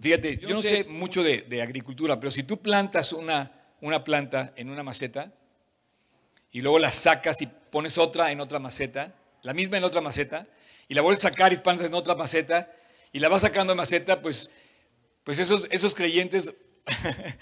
fíjate, 0.00 0.38
yo, 0.38 0.48
no 0.48 0.60
sé, 0.60 0.82
mucho 0.82 1.22
de, 1.22 1.62
agricultura, 1.62 2.18
pero 2.18 2.32
si 2.32 2.42
tú 2.42 2.60
plantas 2.60 3.12
una, 3.12 3.60
una 3.84 4.02
planta 4.02 4.52
en 4.56 4.70
una 4.70 4.82
maceta 4.82 5.32
y 6.50 6.62
luego 6.62 6.78
la 6.78 6.90
sacas 6.90 7.42
y 7.42 7.46
pones 7.46 7.98
otra 7.98 8.32
en 8.32 8.40
otra 8.40 8.58
maceta, 8.58 9.14
la 9.42 9.52
misma 9.52 9.76
en 9.76 9.84
otra 9.84 10.00
maceta, 10.00 10.46
y 10.88 10.94
la 10.94 11.02
vuelves 11.02 11.24
a 11.24 11.28
sacar 11.28 11.52
y 11.52 11.56
plantas 11.56 11.88
en 11.88 11.94
otra 11.94 12.14
maceta, 12.14 12.72
y 13.12 13.18
la 13.18 13.28
vas 13.28 13.42
sacando 13.42 13.72
en 13.72 13.76
maceta, 13.76 14.22
pues, 14.22 14.52
pues 15.24 15.40
esos, 15.40 15.66
esos 15.70 15.94
creyentes 15.94 16.54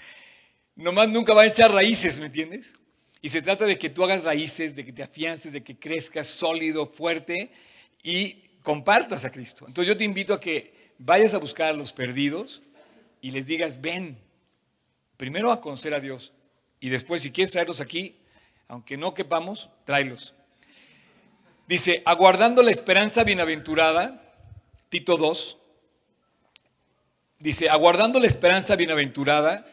nomás 0.75 1.09
nunca 1.09 1.33
van 1.33 1.45
a 1.45 1.51
echar 1.51 1.71
raíces, 1.71 2.19
¿me 2.19 2.25
entiendes? 2.25 2.75
Y 3.21 3.29
se 3.29 3.41
trata 3.41 3.65
de 3.65 3.77
que 3.77 3.89
tú 3.89 4.03
hagas 4.03 4.23
raíces, 4.23 4.75
de 4.75 4.83
que 4.83 4.91
te 4.91 5.03
afiances, 5.03 5.53
de 5.53 5.63
que 5.63 5.77
crezcas 5.77 6.27
sólido, 6.27 6.87
fuerte 6.87 7.51
y 8.01 8.49
compartas 8.63 9.25
a 9.25 9.31
Cristo. 9.31 9.65
Entonces 9.67 9.87
yo 9.87 9.95
te 9.95 10.03
invito 10.03 10.33
a 10.33 10.39
que 10.39 10.91
vayas 10.97 11.33
a 11.35 11.37
buscar 11.37 11.69
a 11.69 11.73
los 11.73 11.93
perdidos 11.93 12.63
y 13.21 13.31
les 13.31 13.45
digas, 13.45 13.79
ven, 13.79 14.17
primero 15.23 15.53
a 15.53 15.61
conocer 15.61 15.93
a 15.93 16.01
Dios 16.01 16.33
y 16.81 16.89
después 16.89 17.21
si 17.21 17.31
quieres 17.31 17.53
traerlos 17.53 17.79
aquí, 17.79 18.17
aunque 18.67 18.97
no 18.97 19.13
quepamos, 19.13 19.69
tráelos. 19.85 20.33
Dice, 21.65 22.03
aguardando 22.03 22.61
la 22.61 22.71
esperanza 22.71 23.23
bienaventurada, 23.23 24.21
Tito 24.89 25.15
2, 25.15 25.57
dice, 27.39 27.69
aguardando 27.69 28.19
la 28.19 28.27
esperanza 28.27 28.75
bienaventurada, 28.75 29.65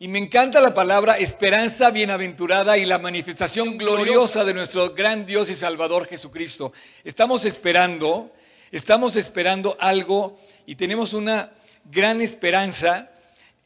y 0.00 0.08
me 0.08 0.18
encanta 0.18 0.60
la 0.60 0.74
palabra 0.74 1.16
esperanza 1.16 1.92
bienaventurada 1.92 2.76
y 2.76 2.86
la 2.86 2.98
manifestación 2.98 3.78
gloriosa 3.78 4.42
de 4.42 4.52
nuestro 4.52 4.94
gran 4.94 5.26
Dios 5.26 5.48
y 5.48 5.54
Salvador 5.54 6.08
Jesucristo. 6.08 6.72
Estamos 7.04 7.44
esperando, 7.44 8.32
estamos 8.72 9.14
esperando 9.14 9.76
algo 9.78 10.36
y 10.66 10.74
tenemos 10.74 11.12
una 11.12 11.52
gran 11.84 12.20
esperanza 12.20 13.12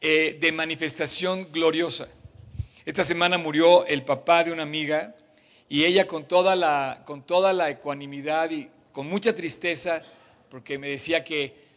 eh, 0.01 0.37
de 0.39 0.51
manifestación 0.51 1.51
gloriosa. 1.51 2.07
Esta 2.85 3.03
semana 3.03 3.37
murió 3.37 3.85
el 3.85 4.03
papá 4.03 4.43
de 4.43 4.51
una 4.51 4.63
amiga 4.63 5.15
y 5.69 5.85
ella 5.85 6.07
con 6.07 6.27
toda 6.27 6.55
la, 6.55 7.03
con 7.05 7.23
toda 7.25 7.53
la 7.53 7.69
ecuanimidad 7.69 8.49
y 8.49 8.69
con 8.91 9.07
mucha 9.07 9.35
tristeza, 9.35 10.01
porque 10.49 10.77
me 10.77 10.89
decía 10.89 11.23
que 11.23 11.71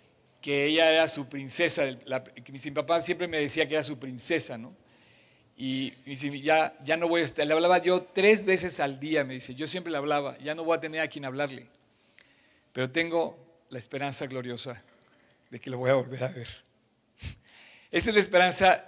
que 0.44 0.66
ella 0.66 0.92
era 0.92 1.08
su 1.08 1.26
princesa. 1.26 1.84
mi 2.52 2.70
papá 2.72 3.00
siempre 3.00 3.26
me 3.26 3.38
decía 3.38 3.66
que 3.66 3.76
era 3.76 3.82
su 3.82 3.98
princesa, 3.98 4.58
¿no? 4.58 4.76
Y, 5.56 5.94
ya, 6.42 6.76
ya 6.84 6.98
no 6.98 7.08
voy 7.08 7.22
a 7.22 7.24
estar, 7.24 7.46
le 7.46 7.54
hablaba 7.54 7.78
yo 7.78 8.02
tres 8.02 8.44
veces 8.44 8.78
al 8.78 9.00
día, 9.00 9.24
me 9.24 9.32
dice, 9.32 9.54
yo 9.54 9.66
siempre 9.66 9.90
le 9.90 9.96
hablaba, 9.96 10.36
ya 10.40 10.54
no 10.54 10.62
voy 10.62 10.76
a 10.76 10.80
tener 10.82 11.00
a 11.00 11.08
quien 11.08 11.24
hablarle. 11.24 11.66
pero 12.74 12.90
tengo 12.90 13.38
la 13.70 13.78
esperanza 13.78 14.26
gloriosa 14.26 14.84
de 15.48 15.58
que 15.58 15.70
lo 15.70 15.78
voy 15.78 15.88
a 15.88 15.94
volver 15.94 16.24
a 16.24 16.28
ver. 16.28 16.48
Esa 17.94 18.10
es 18.10 18.16
la 18.16 18.22
esperanza 18.22 18.84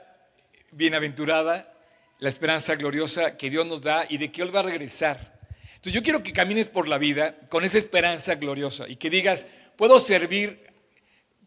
bienaventurada, 0.72 1.72
la 2.18 2.28
esperanza 2.28 2.74
gloriosa 2.74 3.36
que 3.36 3.48
Dios 3.48 3.64
nos 3.64 3.80
da 3.80 4.04
y 4.08 4.18
de 4.18 4.32
que 4.32 4.42
Él 4.42 4.52
va 4.52 4.58
a 4.58 4.62
regresar. 4.64 5.38
Entonces 5.76 5.92
yo 5.92 6.02
quiero 6.02 6.24
que 6.24 6.32
camines 6.32 6.66
por 6.66 6.88
la 6.88 6.98
vida 6.98 7.36
con 7.48 7.64
esa 7.64 7.78
esperanza 7.78 8.34
gloriosa 8.34 8.88
y 8.88 8.96
que 8.96 9.08
digas, 9.08 9.46
puedo 9.76 10.00
servir 10.00 10.60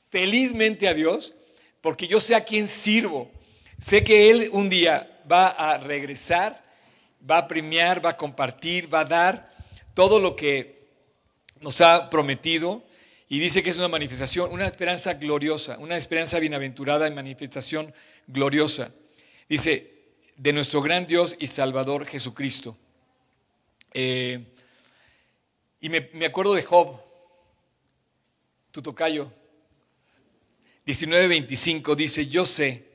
felizmente 0.10 0.88
a 0.88 0.94
Dios 0.94 1.34
porque 1.82 2.08
yo 2.08 2.22
sé 2.22 2.34
a 2.34 2.46
quién 2.46 2.66
sirvo. 2.66 3.30
Sé 3.78 4.06
que 4.06 4.30
Él 4.30 4.50
un 4.54 4.70
día 4.70 5.20
va 5.30 5.50
a 5.50 5.78
regresar, 5.78 6.64
va 7.30 7.40
a 7.40 7.48
premiar, 7.50 8.06
va 8.06 8.12
a 8.12 8.18
compartir, 8.18 8.88
va 8.92 9.02
a 9.02 9.06
dar 9.06 9.52
todo 9.94 10.22
lo 10.22 10.34
que 10.38 10.88
nos 11.60 11.82
ha 11.82 12.10
prometido 12.10 12.86
y 13.32 13.40
dice 13.40 13.62
que 13.62 13.70
es 13.70 13.78
una 13.78 13.88
manifestación, 13.88 14.52
una 14.52 14.66
esperanza 14.66 15.14
gloriosa, 15.14 15.78
una 15.78 15.96
esperanza 15.96 16.40
bienaventurada 16.40 17.06
en 17.06 17.14
manifestación 17.14 17.94
gloriosa. 18.26 18.92
Dice, 19.48 19.94
de 20.36 20.52
nuestro 20.52 20.82
gran 20.82 21.06
Dios 21.06 21.38
y 21.40 21.46
Salvador 21.46 22.08
Jesucristo. 22.08 22.76
Eh, 23.94 24.44
y 25.80 25.90
me, 25.90 26.10
me, 26.14 26.26
acuerdo 26.26 26.56
de 26.56 26.64
Job, 26.64 27.00
tu 28.72 28.82
tocayo, 28.82 29.32
19.25, 30.88 31.96
dice, 31.96 32.26
yo 32.26 32.46
sé 32.46 32.88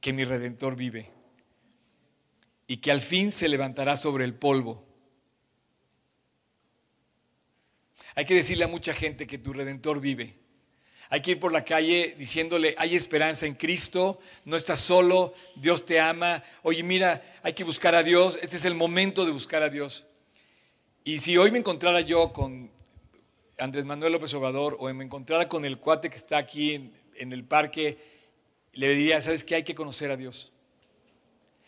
que 0.00 0.12
mi 0.12 0.24
redentor 0.24 0.76
vive 0.76 1.10
y 2.66 2.76
que 2.76 2.90
al 2.90 3.00
fin 3.00 3.32
se 3.32 3.48
levantará 3.48 3.96
sobre 3.96 4.26
el 4.26 4.34
polvo. 4.34 4.87
Hay 8.18 8.24
que 8.24 8.34
decirle 8.34 8.64
a 8.64 8.66
mucha 8.66 8.92
gente 8.92 9.28
que 9.28 9.38
tu 9.38 9.52
redentor 9.52 10.00
vive. 10.00 10.34
Hay 11.08 11.22
que 11.22 11.30
ir 11.30 11.38
por 11.38 11.52
la 11.52 11.64
calle 11.64 12.16
diciéndole, 12.18 12.74
hay 12.76 12.96
esperanza 12.96 13.46
en 13.46 13.54
Cristo, 13.54 14.18
no 14.44 14.56
estás 14.56 14.80
solo, 14.80 15.34
Dios 15.54 15.86
te 15.86 16.00
ama. 16.00 16.42
Oye, 16.64 16.82
mira, 16.82 17.22
hay 17.44 17.52
que 17.52 17.62
buscar 17.62 17.94
a 17.94 18.02
Dios, 18.02 18.36
este 18.42 18.56
es 18.56 18.64
el 18.64 18.74
momento 18.74 19.24
de 19.24 19.30
buscar 19.30 19.62
a 19.62 19.68
Dios. 19.68 20.04
Y 21.04 21.20
si 21.20 21.36
hoy 21.36 21.52
me 21.52 21.58
encontrara 21.58 22.00
yo 22.00 22.32
con 22.32 22.72
Andrés 23.56 23.84
Manuel 23.84 24.14
López 24.14 24.34
Obrador 24.34 24.76
o 24.80 24.92
me 24.92 25.04
encontrara 25.04 25.48
con 25.48 25.64
el 25.64 25.78
cuate 25.78 26.10
que 26.10 26.16
está 26.16 26.38
aquí 26.38 26.90
en, 27.14 27.32
el 27.32 27.44
parque, 27.44 27.98
le 28.72 28.96
diría, 28.96 29.22
¿sabes 29.22 29.44
qué? 29.44 29.54
Hay 29.54 29.62
que 29.62 29.76
conocer 29.76 30.10
a 30.10 30.16
Dios. 30.16 30.52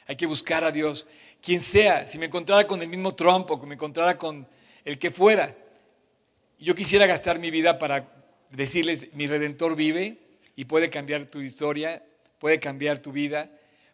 Hay 0.09 0.17
que 0.17 0.27
buscar 0.27 0.65
a 0.65 0.73
Dios. 0.73 1.07
Quien 1.41 1.61
sea, 1.61 2.09
si 2.09 2.19
me 2.19 2.27
encontrara 2.27 2.67
con 2.67 2.83
el 2.83 2.89
mismo 2.89 3.15
Trump 3.15 3.49
o 3.53 3.61
que 3.61 3.69
me 3.69 3.77
encontrara 3.77 4.19
con 4.19 4.49
el 4.85 4.99
que 4.99 5.13
fuera, 5.13 5.57
yo 6.61 6.75
quisiera 6.75 7.07
gastar 7.07 7.39
mi 7.39 7.51
vida 7.51 7.79
para 7.79 8.13
decirles, 8.51 9.15
mi 9.15 9.27
redentor 9.27 9.77
vive 9.77 10.19
y 10.57 10.67
puede 10.67 10.91
cambiar 10.91 11.27
tu 11.27 11.41
historia, 11.41 12.05
puede 12.39 12.61
cambiar 12.61 12.99
tu 12.99 13.13
vida, 13.13 13.51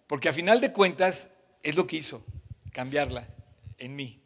porque 0.06 0.28
a 0.28 0.32
final 0.32 0.60
de 0.60 0.72
cuentas 0.72 1.30
es 1.62 1.76
lo 1.76 1.86
que 1.86 1.96
hizo, 1.96 2.24
cambiarla 2.72 3.28
en 3.78 3.94
mí. 3.94 4.18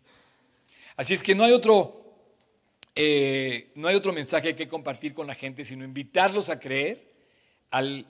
Así 0.96 1.14
es 1.14 1.22
que 1.22 1.34
no 1.34 1.44
hay 1.44 1.52
otro, 1.52 2.14
eh, 2.94 3.70
no 3.74 3.88
hay 3.88 3.96
otro 3.96 4.12
mensaje 4.12 4.56
que 4.56 4.68
compartir 4.68 5.12
con 5.12 5.26
la 5.26 5.34
gente, 5.34 5.64
sino 5.64 5.84
invitarlos 5.84 6.50
a 6.50 6.58
creer 6.58 7.10
al 7.70 8.06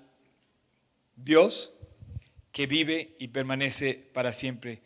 Dios 1.16 1.74
que 2.52 2.66
vive 2.66 3.16
y 3.18 3.28
permanece 3.28 3.94
para 3.94 4.32
siempre. 4.32 4.80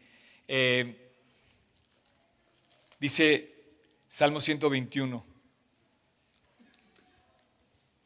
Eh, 0.49 1.11
dice 2.99 3.55
Salmo 4.09 4.41
121. 4.41 5.34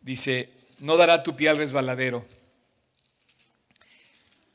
Dice, 0.09 0.49
no 0.79 0.97
dará 0.97 1.23
tu 1.23 1.37
pie 1.37 1.50
al 1.50 1.59
resbaladero, 1.59 2.25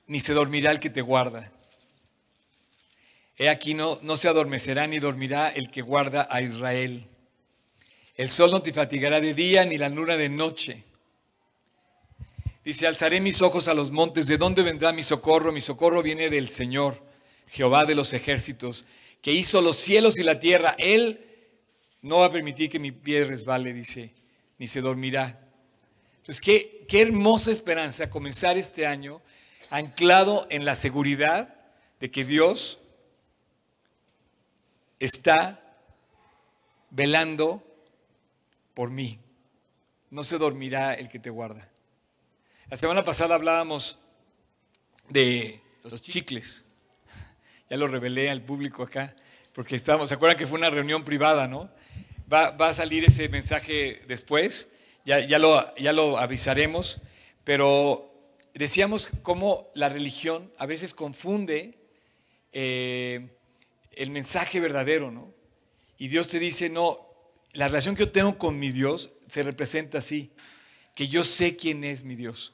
ni 0.08 0.20
se 0.20 0.34
dormirá 0.34 0.72
el 0.72 0.80
que 0.80 0.90
te 0.90 1.02
guarda. 1.02 1.52
He 3.38 3.50
aquí 3.50 3.76
no, 3.76 4.00
no 4.02 4.18
se 4.18 4.28
adormecerá 4.28 4.88
ni 4.88 4.98
dormirá 4.98 5.50
el 5.50 5.70
que 5.70 5.84
guarda 5.84 6.28
a 6.32 6.42
Israel. 6.42 7.06
El 8.16 8.32
sol 8.32 8.50
no 8.50 8.64
te 8.64 8.74
fatigará 8.74 9.22
de 9.22 9.36
día 9.36 9.64
ni 9.64 9.78
la 9.78 9.90
luna 9.90 10.18
de 10.18 10.28
noche. 10.28 10.84
Dice, 12.66 12.88
alzaré 12.88 13.22
mis 13.22 13.44
ojos 13.44 13.68
a 13.68 13.76
los 13.76 13.92
montes, 13.92 14.26
¿de 14.26 14.38
dónde 14.40 14.64
vendrá 14.64 14.92
mi 14.92 15.04
socorro? 15.04 15.52
Mi 15.52 15.62
socorro 15.62 16.02
viene 16.02 16.32
del 16.32 16.50
Señor, 16.50 17.00
Jehová 17.48 17.86
de 17.86 17.94
los 17.94 18.14
ejércitos, 18.14 18.88
que 19.22 19.32
hizo 19.32 19.62
los 19.62 19.78
cielos 19.78 20.18
y 20.18 20.24
la 20.24 20.40
tierra. 20.40 20.74
Él 20.80 21.24
no 22.02 22.22
va 22.22 22.26
a 22.26 22.32
permitir 22.32 22.72
que 22.72 22.80
mi 22.80 22.92
pie 22.92 23.24
resbale, 23.24 23.72
dice, 23.72 24.16
ni 24.58 24.68
se 24.68 24.82
dormirá. 24.82 25.43
Entonces, 26.24 26.40
qué, 26.40 26.86
qué 26.88 27.02
hermosa 27.02 27.52
esperanza 27.52 28.10
comenzar 28.10 28.58
este 28.58 28.88
año 28.88 29.22
anclado 29.70 30.48
en 30.50 30.64
la 30.64 30.74
seguridad 30.78 31.54
de 32.00 32.12
que 32.12 32.24
Dios 32.24 32.80
está 35.00 35.62
velando 36.92 37.62
por 38.74 38.90
mí. 38.90 39.20
No 40.12 40.24
se 40.24 40.38
dormirá 40.38 40.94
el 40.94 41.10
que 41.10 41.20
te 41.20 41.30
guarda. 41.30 41.70
La 42.70 42.78
semana 42.78 43.04
pasada 43.04 43.36
hablábamos 43.36 44.00
de 45.10 45.62
los 45.84 46.02
chicles. 46.02 46.64
Ya 47.70 47.76
lo 47.76 47.90
revelé 47.90 48.30
al 48.30 48.42
público 48.42 48.82
acá, 48.82 49.14
porque 49.52 49.76
estábamos, 49.76 50.08
¿se 50.08 50.16
acuerdan 50.16 50.38
que 50.38 50.48
fue 50.48 50.58
una 50.58 50.70
reunión 50.70 51.04
privada, 51.04 51.50
no? 51.50 51.70
Va, 52.32 52.52
va 52.52 52.70
a 52.70 52.74
salir 52.74 53.04
ese 53.04 53.28
mensaje 53.28 54.04
después 54.08 54.70
ya, 55.06 55.40
lo, 55.40 55.76
ya 55.76 55.94
lo 55.94 56.18
avisaremos, 56.18 57.00
pero 57.44 58.12
decíamos 58.54 59.10
cómo 59.22 59.70
la 59.74 59.90
religión 59.90 60.52
a 60.58 60.66
veces 60.66 60.94
confunde 60.94 61.78
eh, 62.52 63.30
el 63.92 64.12
mensaje 64.12 64.60
verdadero, 64.60 65.12
¿no? 65.12 65.34
Y 65.98 66.08
Dios 66.08 66.28
te 66.28 66.40
dice, 66.40 66.70
no, 66.70 67.08
la 67.54 67.68
relación 67.68 67.96
que 67.96 68.06
yo 68.06 68.12
tengo 68.12 68.38
con 68.38 68.60
mi 68.60 68.72
Dios 68.72 69.12
se 69.28 69.44
representa 69.44 70.00
así, 70.00 70.32
que 70.96 71.08
yo 71.08 71.24
sé 71.24 71.56
quién 71.56 71.84
es 71.84 72.04
mi 72.04 72.16
Dios, 72.16 72.54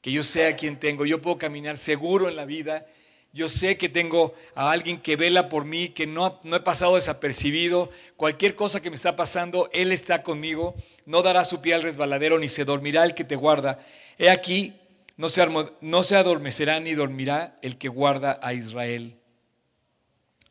que 0.00 0.12
yo 0.12 0.22
sé 0.22 0.46
a 0.46 0.56
quién 0.56 0.78
tengo, 0.78 1.06
yo 1.06 1.20
puedo 1.20 1.38
caminar 1.38 1.78
seguro 1.78 2.28
en 2.28 2.36
la 2.36 2.44
vida 2.44 2.86
yo 3.32 3.48
sé 3.48 3.78
que 3.78 3.88
tengo 3.88 4.34
a 4.56 4.72
alguien 4.72 5.00
que 5.00 5.14
vela 5.14 5.48
por 5.48 5.64
mí, 5.64 5.90
que 5.90 6.06
no, 6.06 6.40
no 6.42 6.56
he 6.56 6.60
pasado 6.60 6.96
desapercibido. 6.96 7.90
Cualquier 8.16 8.56
cosa 8.56 8.82
que 8.82 8.90
me 8.90 8.96
está 8.96 9.14
pasando, 9.14 9.70
Él 9.72 9.92
está 9.92 10.24
conmigo. 10.24 10.74
No 11.06 11.22
dará 11.22 11.44
su 11.44 11.60
pie 11.60 11.74
al 11.74 11.82
resbaladero, 11.82 12.40
ni 12.40 12.48
se 12.48 12.64
dormirá 12.64 13.04
el 13.04 13.14
que 13.14 13.22
te 13.22 13.36
guarda. 13.36 13.78
He 14.18 14.30
aquí, 14.30 14.74
no 15.16 15.28
se, 15.28 15.46
no 15.80 16.02
se 16.02 16.16
adormecerá 16.16 16.80
ni 16.80 16.94
dormirá 16.94 17.56
el 17.62 17.78
que 17.78 17.88
guarda 17.88 18.40
a 18.42 18.52
Israel. 18.52 19.16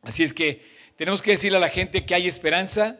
Así 0.02 0.24
es 0.24 0.32
que 0.32 0.62
tenemos 0.96 1.22
que 1.22 1.32
decirle 1.32 1.58
a 1.58 1.62
la 1.62 1.70
gente 1.70 2.06
que 2.06 2.16
hay 2.16 2.28
esperanza, 2.28 2.98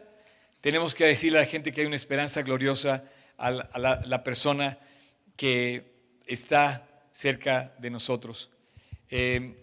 tenemos 0.60 0.94
que 0.94 1.06
decirle 1.06 1.38
a 1.38 1.42
la 1.42 1.46
gente 1.46 1.72
que 1.72 1.80
hay 1.80 1.86
una 1.86 1.96
esperanza 1.96 2.42
gloriosa 2.42 3.04
a 3.38 3.50
la, 3.50 4.22
persona 4.22 4.78
que 5.36 5.94
está 6.26 6.86
cerca 7.12 7.74
de 7.78 7.88
nosotros. 7.88 8.50
Eh, 9.08 9.54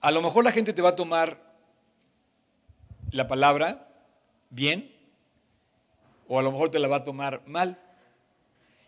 a 0.00 0.10
lo 0.10 0.22
mejor 0.22 0.44
la 0.44 0.52
gente 0.52 0.72
te 0.72 0.82
va 0.82 0.90
a 0.90 0.96
tomar 0.96 1.38
la 3.10 3.26
palabra 3.26 3.88
bien 4.50 4.94
o 6.28 6.38
a 6.38 6.42
lo 6.42 6.52
mejor 6.52 6.70
te 6.70 6.78
la 6.78 6.88
va 6.88 6.96
a 6.96 7.04
tomar 7.04 7.42
mal. 7.46 7.78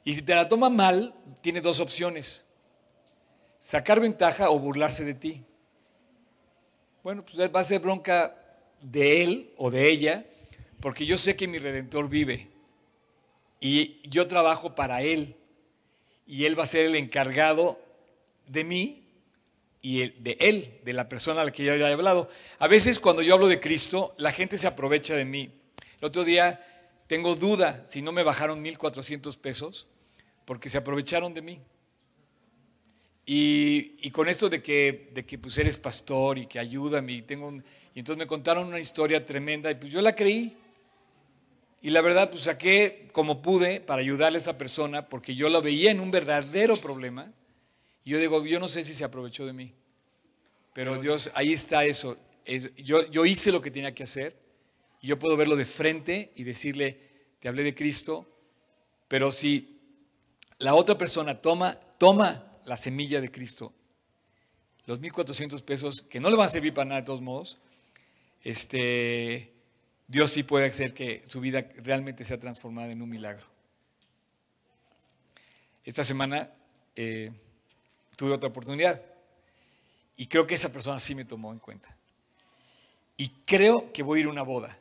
Y 0.05 0.15
si 0.15 0.23
te 0.23 0.35
la 0.35 0.49
toma 0.49 0.71
mal, 0.71 1.15
tiene 1.41 1.61
dos 1.61 1.81
opciones. 1.81 2.47
Sacar 3.59 4.01
ventaja 4.01 4.51
o 4.51 4.59
burlarse 4.59 5.05
de 5.05 5.15
ti. 5.15 5.45
Bueno, 7.03 7.25
pues 7.25 7.39
va 7.53 7.61
a 7.61 7.65
ser 7.65 7.81
bronca 7.81 8.37
de 8.81 9.23
él 9.23 9.53
o 9.57 9.71
de 9.71 9.89
ella, 9.89 10.25
porque 10.81 11.05
yo 11.05 11.19
sé 11.19 11.37
que 11.37 11.49
mi 11.49 11.59
redentor 11.59 12.09
vive 12.09 12.49
y 13.61 14.01
yo 14.09 14.27
trabajo 14.27 14.75
para 14.75 15.03
él 15.03 15.37
y 16.27 16.45
él 16.45 16.59
va 16.59 16.65
a 16.65 16.67
ser 16.67 16.87
el 16.87 16.97
encargado 16.97 17.81
de 18.49 18.65
mí 18.65 19.02
y 19.83 20.11
de 20.21 20.37
Él, 20.39 20.79
de 20.85 20.93
la 20.93 21.09
persona 21.09 21.41
a 21.41 21.45
la 21.45 21.51
que 21.51 21.65
yo 21.65 21.75
he 21.75 21.93
hablado. 21.93 22.31
A 22.61 22.69
veces 22.69 23.01
cuando 23.01 23.21
yo 23.21 23.35
hablo 23.35 23.49
de 23.49 23.59
Cristo, 23.59 24.15
la 24.17 24.33
gente 24.33 24.57
se 24.57 24.69
aprovecha 24.69 25.17
de 25.17 25.25
mí. 25.25 25.51
El 25.99 26.07
otro 26.07 26.23
día 26.23 26.65
tengo 27.09 27.35
duda 27.35 27.85
si 27.89 28.01
no 28.01 28.13
me 28.13 28.23
bajaron 28.23 28.65
1.400 28.65 29.37
pesos 29.39 29.89
porque 30.45 30.71
se 30.71 30.79
aprovecharon 30.79 31.35
de 31.35 31.43
mí. 31.43 31.61
Y, 33.27 34.11
con 34.11 34.29
esto 34.29 34.49
de 34.49 34.63
que, 34.63 35.11
de 35.13 35.25
que 35.25 35.39
pues 35.39 35.57
eres 35.59 35.79
pastor 35.79 36.39
y 36.39 36.47
que 36.47 36.59
ayúdame 36.59 37.13
y 37.13 37.23
tengo 37.23 37.53
y 37.95 37.99
entonces 37.99 38.19
me 38.19 38.27
contaron 38.27 38.67
una 38.67 38.81
historia 38.81 39.25
tremenda 39.25 39.71
y 39.71 39.75
pues 39.75 39.93
yo 39.93 40.01
la 40.01 40.15
creí. 40.15 40.57
Y 41.83 41.91
la 41.91 42.01
verdad 42.01 42.31
pues 42.31 42.45
saqué 42.45 43.09
como 43.13 43.43
pude 43.43 43.81
para 43.81 44.01
ayudarle 44.01 44.39
a 44.39 44.41
esa 44.41 44.59
persona 44.59 45.09
porque 45.09 45.35
yo 45.35 45.49
lo 45.49 45.61
veía 45.61 45.91
en 45.91 46.01
un 46.01 46.11
verdadero 46.11 46.81
problema 46.81 47.33
y 48.05 48.11
yo 48.11 48.19
digo, 48.19 48.45
yo 48.45 48.59
no 48.59 48.69
sé 48.69 48.85
si 48.85 48.95
se 48.95 49.05
aprovechó 49.05 49.47
de 49.47 49.53
mí, 49.53 49.73
pero 50.73 51.01
Dios, 51.01 51.31
ahí 51.35 51.53
está 51.53 51.85
eso. 51.85 52.17
yo, 52.77 53.09
yo 53.11 53.27
hice 53.27 53.53
lo 53.53 53.61
que 53.61 53.71
tenía 53.71 53.95
que 53.95 54.03
hacer 54.03 54.37
y 55.01 55.09
yo 55.09 55.19
puedo 55.19 55.37
verlo 55.37 55.57
de 55.57 55.65
frente 55.65 56.33
y 56.37 56.45
decirle, 56.45 56.99
te 57.41 57.49
hablé 57.49 57.63
de 57.63 57.75
Cristo, 57.75 58.29
pero 59.09 59.31
si 59.31 59.81
la 60.59 60.75
otra 60.75 60.97
persona 60.97 61.41
toma, 61.41 61.79
toma 61.99 62.59
la 62.65 62.77
semilla 62.77 63.21
de 63.21 63.31
Cristo, 63.31 63.73
los 64.87 65.01
1.400 65.01 65.63
pesos, 65.63 66.03
que 66.03 66.21
no 66.21 66.31
le 66.31 66.37
van 66.37 66.47
a 66.47 66.49
servir 66.49 66.73
para 66.73 66.89
nada 66.89 67.01
de 67.01 67.07
todos 67.07 67.21
modos, 67.21 67.59
este, 68.43 69.53
Dios 70.07 70.31
sí 70.31 70.43
puede 70.43 70.67
hacer 70.67 70.95
que 70.95 71.23
su 71.29 71.41
vida 71.41 71.67
realmente 71.77 72.25
sea 72.25 72.39
transformada 72.39 72.91
en 72.91 73.03
un 73.03 73.09
milagro. 73.09 73.47
Esta 75.85 76.05
semana 76.05 76.51
eh, 76.95 77.33
tuve 78.17 78.33
otra 78.33 78.49
oportunidad 78.49 79.03
y 80.17 80.27
creo 80.27 80.47
que 80.47 80.55
esa 80.55 80.73
persona 80.73 81.01
sí 81.01 81.15
me 81.15 81.25
tomó 81.25 81.53
en 81.53 81.59
cuenta. 81.59 81.97
Y 83.17 83.29
creo 83.47 83.93
que 83.93 84.03
voy 84.03 84.19
a 84.19 84.23
ir 84.23 84.27
a 84.27 84.31
una 84.31 84.43
boda. 84.43 84.79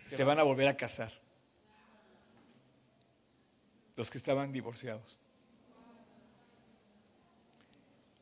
Se 0.00 0.24
van 0.24 0.38
a 0.38 0.42
volver 0.42 0.68
a 0.68 0.76
casar. 0.76 1.12
Los 3.96 4.10
que 4.10 4.18
estaban 4.18 4.52
divorciados. 4.52 5.18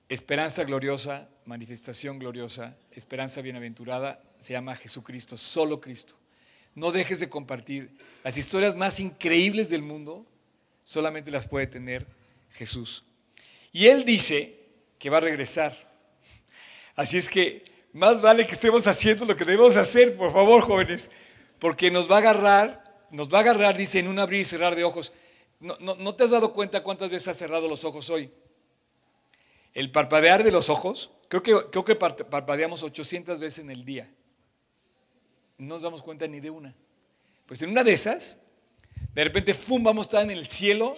Esperanza 0.09 0.65
gloriosa, 0.65 1.29
manifestación 1.45 2.19
gloriosa, 2.19 2.77
esperanza 2.93 3.43
bienaventurada, 3.43 4.23
se 4.39 4.55
llama 4.55 4.75
Jesucristo, 4.75 5.37
solo 5.37 5.81
Cristo. 5.81 6.15
No 6.75 6.93
dejes 6.93 7.21
de 7.21 7.29
compartir. 7.29 7.97
Las 8.25 8.39
historias 8.39 8.75
más 8.75 9.01
increíbles 9.01 9.69
del 9.69 9.83
mundo 9.83 10.27
solamente 10.89 11.31
las 11.31 11.47
puede 11.47 11.67
tener 11.67 12.07
Jesús. 12.53 13.05
Y 13.73 13.89
Él 13.89 14.07
dice 14.07 14.59
que 14.99 15.11
va 15.11 15.19
a 15.19 15.21
regresar. 15.21 15.77
Así 16.97 17.19
es 17.19 17.29
que 17.29 17.63
más 17.93 18.23
vale 18.23 18.47
que 18.47 18.55
estemos 18.55 18.87
haciendo 18.87 19.27
lo 19.27 19.37
que 19.37 19.45
debemos 19.45 19.77
hacer, 19.77 20.17
por 20.17 20.33
favor, 20.33 20.63
jóvenes, 20.63 21.11
porque 21.59 21.91
nos 21.91 22.11
va 22.11 22.15
a 22.15 22.19
agarrar, 22.21 23.05
nos 23.11 23.29
va 23.31 23.37
a 23.37 23.41
agarrar, 23.43 23.77
dice, 23.77 23.99
en 23.99 24.09
un 24.09 24.19
abrir 24.19 24.41
y 24.41 24.45
cerrar 24.47 24.75
de 24.75 24.85
ojos. 24.85 25.13
¿No, 25.61 25.77
no 25.79 26.15
te 26.15 26.25
has 26.25 26.31
dado 26.31 26.55
cuenta 26.55 26.83
cuántas 26.83 27.11
veces 27.11 27.29
has 27.29 27.37
cerrado 27.37 27.69
los 27.69 27.85
ojos 27.85 28.09
hoy? 28.09 28.31
El 29.75 29.93
parpadear 29.93 30.43
de 30.43 30.53
los 30.53 30.71
ojos, 30.71 31.11
creo 31.29 31.43
que, 31.43 31.55
creo 31.71 31.85
que 31.85 31.97
parpadeamos 31.97 32.83
800 32.83 33.39
veces 33.39 33.59
en 33.59 33.71
el 33.71 33.85
día. 33.85 34.11
No 35.59 35.75
nos 35.75 35.83
damos 35.83 36.01
cuenta 36.01 36.27
ni 36.27 36.41
de 36.41 36.49
una. 36.49 36.75
Pues 37.45 37.61
en 37.61 37.69
una 37.69 37.85
de 37.85 37.93
esas, 37.93 38.39
de 39.15 39.25
repente, 39.25 39.55
¡fum!, 39.55 39.83
vamos 39.83 40.07
a 40.07 40.09
estar 40.09 40.23
en 40.23 40.31
el 40.31 40.47
cielo. 40.49 40.97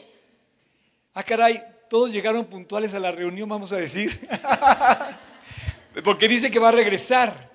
Ah, 1.14 1.23
caray, 1.23 1.62
todos 1.88 2.12
llegaron 2.12 2.45
puntuales 2.45 2.95
a 2.95 3.00
la 3.00 3.11
reunión, 3.11 3.49
vamos 3.49 3.73
a 3.73 3.76
decir. 3.76 4.28
Porque 6.04 6.28
dice 6.28 6.50
que 6.50 6.59
va 6.59 6.69
a 6.69 6.73
regresar. 6.73 7.50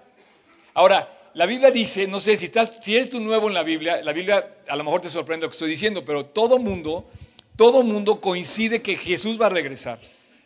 Ahora, 0.74 1.30
la 1.34 1.46
Biblia 1.46 1.72
dice, 1.72 2.08
no 2.08 2.20
sé, 2.20 2.38
si, 2.38 2.46
estás, 2.46 2.74
si 2.82 2.96
eres 2.96 3.10
tú 3.10 3.20
nuevo 3.20 3.48
en 3.48 3.54
la 3.54 3.64
Biblia, 3.64 4.02
la 4.04 4.14
Biblia 4.14 4.58
a 4.68 4.76
lo 4.76 4.84
mejor 4.84 5.02
te 5.02 5.10
sorprende 5.10 5.46
lo 5.46 5.50
que 5.50 5.56
estoy 5.56 5.70
diciendo, 5.70 6.04
pero 6.04 6.26
todo 6.26 6.60
mundo, 6.60 7.10
todo 7.56 7.84
mundo 7.84 8.20
coincide 8.22 8.82
que 8.82 8.98
Jesús 8.98 9.40
va 9.40 9.48
a 9.48 9.50
regresar 9.50 10.00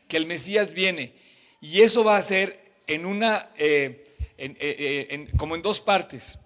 que 0.10 0.18
el 0.18 0.26
Mesías 0.26 0.74
viene. 0.74 1.14
Y 1.62 1.82
eso 1.82 2.04
va 2.04 2.18
a 2.18 2.22
ser 2.22 2.60
en 2.88 3.06
una, 3.06 3.50
eh, 3.58 4.04
eh, 4.38 4.58
eh, 4.60 5.28
como 5.38 5.56
en 5.56 5.62
dos 5.62 5.80
partes, 5.80 6.40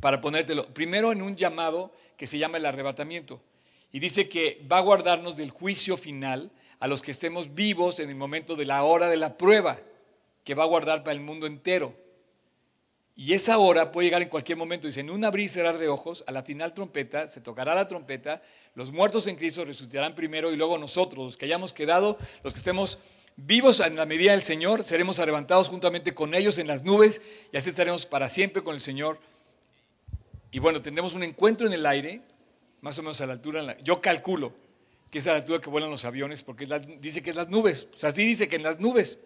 para 0.00 0.20
ponértelo. 0.20 0.66
Primero 0.72 1.10
en 1.10 1.22
un 1.22 1.34
llamado 1.34 1.92
que 2.22 2.28
se 2.28 2.38
llama 2.38 2.58
el 2.58 2.66
arrebatamiento. 2.66 3.42
Y 3.90 3.98
dice 3.98 4.28
que 4.28 4.64
va 4.70 4.78
a 4.78 4.82
guardarnos 4.82 5.34
del 5.34 5.50
juicio 5.50 5.96
final 5.96 6.52
a 6.78 6.86
los 6.86 7.02
que 7.02 7.10
estemos 7.10 7.52
vivos 7.52 7.98
en 7.98 8.10
el 8.10 8.14
momento 8.14 8.54
de 8.54 8.64
la 8.64 8.84
hora 8.84 9.08
de 9.08 9.16
la 9.16 9.36
prueba, 9.36 9.76
que 10.44 10.54
va 10.54 10.62
a 10.62 10.68
guardar 10.68 11.02
para 11.02 11.14
el 11.14 11.20
mundo 11.20 11.48
entero. 11.48 11.96
Y 13.16 13.32
esa 13.32 13.58
hora 13.58 13.90
puede 13.90 14.06
llegar 14.06 14.22
en 14.22 14.28
cualquier 14.28 14.56
momento. 14.56 14.86
Dice, 14.86 15.00
en 15.00 15.10
un 15.10 15.24
abrir 15.24 15.46
y 15.46 15.48
cerrar 15.48 15.78
de 15.78 15.88
ojos, 15.88 16.22
a 16.28 16.30
la 16.30 16.44
final 16.44 16.74
trompeta, 16.74 17.26
se 17.26 17.40
tocará 17.40 17.74
la 17.74 17.88
trompeta, 17.88 18.40
los 18.76 18.92
muertos 18.92 19.26
en 19.26 19.34
Cristo 19.34 19.64
resucitarán 19.64 20.14
primero 20.14 20.52
y 20.52 20.56
luego 20.56 20.78
nosotros, 20.78 21.24
los 21.24 21.36
que 21.36 21.46
hayamos 21.46 21.72
quedado, 21.72 22.18
los 22.44 22.52
que 22.52 22.60
estemos 22.60 23.00
vivos 23.34 23.80
en 23.80 23.96
la 23.96 24.06
medida 24.06 24.30
del 24.30 24.42
Señor, 24.42 24.84
seremos 24.84 25.18
arrebatados 25.18 25.68
juntamente 25.68 26.14
con 26.14 26.36
ellos 26.36 26.58
en 26.58 26.68
las 26.68 26.84
nubes 26.84 27.20
y 27.52 27.56
así 27.56 27.70
estaremos 27.70 28.06
para 28.06 28.28
siempre 28.28 28.62
con 28.62 28.76
el 28.76 28.80
Señor. 28.80 29.18
Y 30.52 30.60
bueno, 30.60 30.80
tendremos 30.80 31.14
un 31.14 31.24
encuentro 31.24 31.66
en 31.66 31.72
el 31.72 31.84
aire, 31.84 32.20
más 32.80 32.96
o 32.98 33.02
menos 33.02 33.20
a 33.20 33.26
la 33.26 33.32
altura, 33.32 33.76
yo 33.82 34.00
calculo 34.00 34.54
que 35.10 35.18
es 35.18 35.26
a 35.26 35.32
la 35.32 35.38
altura 35.38 35.60
que 35.60 35.68
vuelan 35.68 35.90
los 35.90 36.04
aviones, 36.06 36.42
porque 36.42 36.66
dice 37.00 37.22
que 37.22 37.30
es 37.30 37.36
las 37.36 37.48
nubes, 37.48 37.88
o 37.94 37.98
sea, 37.98 38.12
sí 38.12 38.24
dice 38.24 38.48
que 38.48 38.56
en 38.56 38.62
las 38.62 38.80
nubes. 38.80 39.18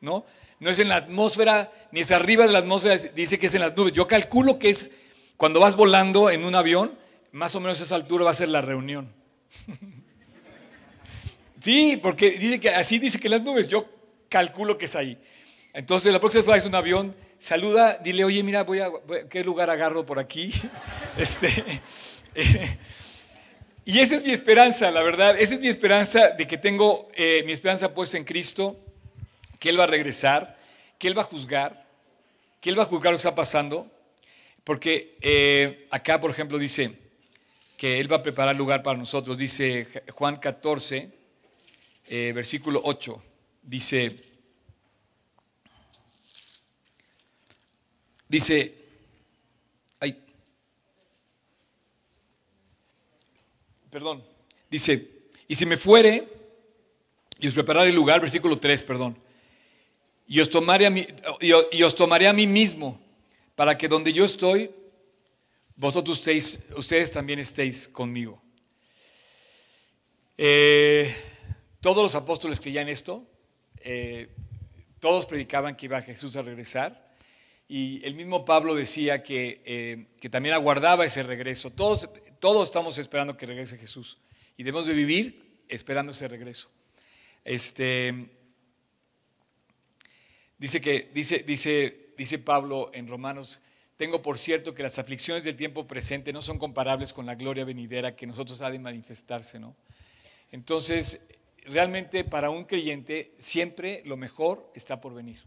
¿no? 0.00 0.24
No 0.60 0.70
es 0.70 0.78
en 0.78 0.88
la 0.88 0.96
atmósfera, 0.96 1.72
ni 1.92 2.00
es 2.00 2.10
arriba 2.10 2.46
de 2.46 2.52
la 2.52 2.58
atmósfera, 2.60 2.96
dice 2.96 3.38
que 3.38 3.46
es 3.46 3.54
en 3.54 3.60
las 3.60 3.76
nubes. 3.76 3.92
Yo 3.92 4.08
calculo 4.08 4.58
que 4.58 4.70
es 4.70 4.90
cuando 5.36 5.60
vas 5.60 5.76
volando 5.76 6.30
en 6.30 6.44
un 6.44 6.54
avión, 6.54 6.98
más 7.32 7.54
o 7.54 7.60
menos 7.60 7.80
a 7.80 7.84
esa 7.84 7.94
altura 7.94 8.24
va 8.24 8.30
a 8.30 8.34
ser 8.34 8.48
la 8.48 8.60
reunión. 8.60 9.12
sí, 11.60 11.98
porque 12.02 12.32
dice 12.32 12.60
que 12.60 12.70
así 12.70 12.98
dice 12.98 13.20
que 13.20 13.28
las 13.28 13.42
nubes, 13.42 13.68
yo 13.68 13.86
calculo 14.28 14.78
que 14.78 14.86
es 14.86 14.96
ahí. 14.96 15.18
Entonces, 15.72 16.12
la 16.12 16.18
próxima 16.18 16.54
vez 16.54 16.62
que 16.62 16.68
un 16.68 16.74
avión, 16.74 17.14
saluda, 17.38 17.98
dile, 18.02 18.24
oye, 18.24 18.42
mira, 18.42 18.64
voy 18.64 18.80
a, 18.80 18.90
¿qué 19.28 19.44
lugar 19.44 19.70
agarro 19.70 20.04
por 20.04 20.18
aquí? 20.18 20.52
este, 21.18 21.82
y 23.84 24.00
esa 24.00 24.16
es 24.16 24.24
mi 24.24 24.32
esperanza, 24.32 24.90
la 24.90 25.02
verdad, 25.02 25.38
esa 25.38 25.54
es 25.54 25.60
mi 25.60 25.68
esperanza 25.68 26.30
de 26.30 26.46
que 26.46 26.58
tengo 26.58 27.08
eh, 27.14 27.42
mi 27.46 27.52
esperanza 27.52 27.94
puesta 27.94 28.16
en 28.16 28.24
Cristo 28.24 28.76
que 29.58 29.70
Él 29.70 29.78
va 29.78 29.84
a 29.84 29.88
regresar, 29.88 30.56
que 30.98 31.08
Él 31.08 31.16
va 31.16 31.22
a 31.22 31.26
juzgar, 31.26 31.86
que 32.60 32.70
Él 32.70 32.78
va 32.78 32.82
a 32.82 32.86
juzgar 32.86 33.12
lo 33.12 33.16
que 33.16 33.22
está 33.22 33.34
pasando, 33.34 33.90
porque 34.64 35.16
eh, 35.20 35.86
acá, 35.90 36.20
por 36.20 36.30
ejemplo, 36.30 36.58
dice 36.58 36.92
que 37.76 38.00
Él 38.00 38.10
va 38.10 38.16
a 38.16 38.22
preparar 38.22 38.56
lugar 38.56 38.82
para 38.82 38.98
nosotros. 38.98 39.38
Dice 39.38 39.86
Juan 40.12 40.36
14, 40.36 41.10
eh, 42.08 42.32
versículo 42.34 42.80
8, 42.84 43.22
dice, 43.62 44.14
dice, 48.28 48.74
ay, 50.00 50.22
perdón, 53.90 54.22
dice, 54.70 55.28
y 55.46 55.54
si 55.54 55.66
me 55.66 55.76
fuere 55.76 56.28
y 57.40 57.46
os 57.46 57.54
prepararé 57.54 57.90
el 57.90 57.96
lugar, 57.96 58.20
versículo 58.20 58.58
3, 58.58 58.82
perdón 58.84 59.28
y 60.28 60.40
os 60.40 60.50
tomaré 60.50 60.86
a 60.86 60.90
mí, 60.90 61.06
y 61.40 61.82
os 61.82 61.94
tomaré 61.94 62.28
a 62.28 62.34
mí 62.34 62.46
mismo, 62.46 63.00
para 63.54 63.78
que 63.78 63.88
donde 63.88 64.12
yo 64.12 64.26
estoy, 64.26 64.70
vosotros 65.74 66.22
ustedes 66.76 67.12
también 67.12 67.38
estéis 67.38 67.88
conmigo. 67.88 68.40
Eh, 70.36 71.12
todos 71.80 72.02
los 72.02 72.14
apóstoles 72.14 72.60
creían 72.60 72.88
esto, 72.88 73.26
eh, 73.80 74.28
todos 75.00 75.24
predicaban 75.24 75.76
que 75.76 75.86
iba 75.86 76.02
Jesús 76.02 76.36
a 76.36 76.42
regresar, 76.42 77.07
y 77.68 78.04
el 78.04 78.14
mismo 78.14 78.44
Pablo 78.44 78.74
decía 78.74 79.22
que, 79.22 79.60
eh, 79.64 80.06
que 80.20 80.30
también 80.30 80.54
aguardaba 80.54 81.04
ese 81.04 81.22
regreso. 81.22 81.70
Todos, 81.70 82.08
todos 82.40 82.68
estamos 82.68 82.98
esperando 82.98 83.36
que 83.36 83.46
regrese 83.46 83.76
Jesús, 83.76 84.18
y 84.56 84.62
debemos 84.62 84.86
de 84.86 84.94
vivir 84.94 85.62
esperando 85.68 86.12
ese 86.12 86.28
regreso. 86.28 86.70
Este, 87.44 88.30
Dice 90.58 90.80
que, 90.80 91.08
dice, 91.14 91.44
dice, 91.46 92.10
dice 92.16 92.38
Pablo 92.40 92.90
en 92.92 93.06
Romanos, 93.06 93.60
tengo 93.96 94.22
por 94.22 94.38
cierto 94.38 94.74
que 94.74 94.82
las 94.82 94.98
aflicciones 94.98 95.44
del 95.44 95.56
tiempo 95.56 95.86
presente 95.86 96.32
no 96.32 96.42
son 96.42 96.58
comparables 96.58 97.12
con 97.12 97.26
la 97.26 97.36
gloria 97.36 97.64
venidera 97.64 98.16
que 98.16 98.26
nosotros 98.26 98.60
ha 98.62 98.70
de 98.70 98.78
manifestarse, 98.80 99.60
¿no? 99.60 99.76
Entonces, 100.50 101.26
realmente 101.64 102.24
para 102.24 102.50
un 102.50 102.64
creyente 102.64 103.32
siempre 103.38 104.02
lo 104.04 104.16
mejor 104.16 104.70
está 104.74 105.00
por 105.00 105.14
venir, 105.14 105.38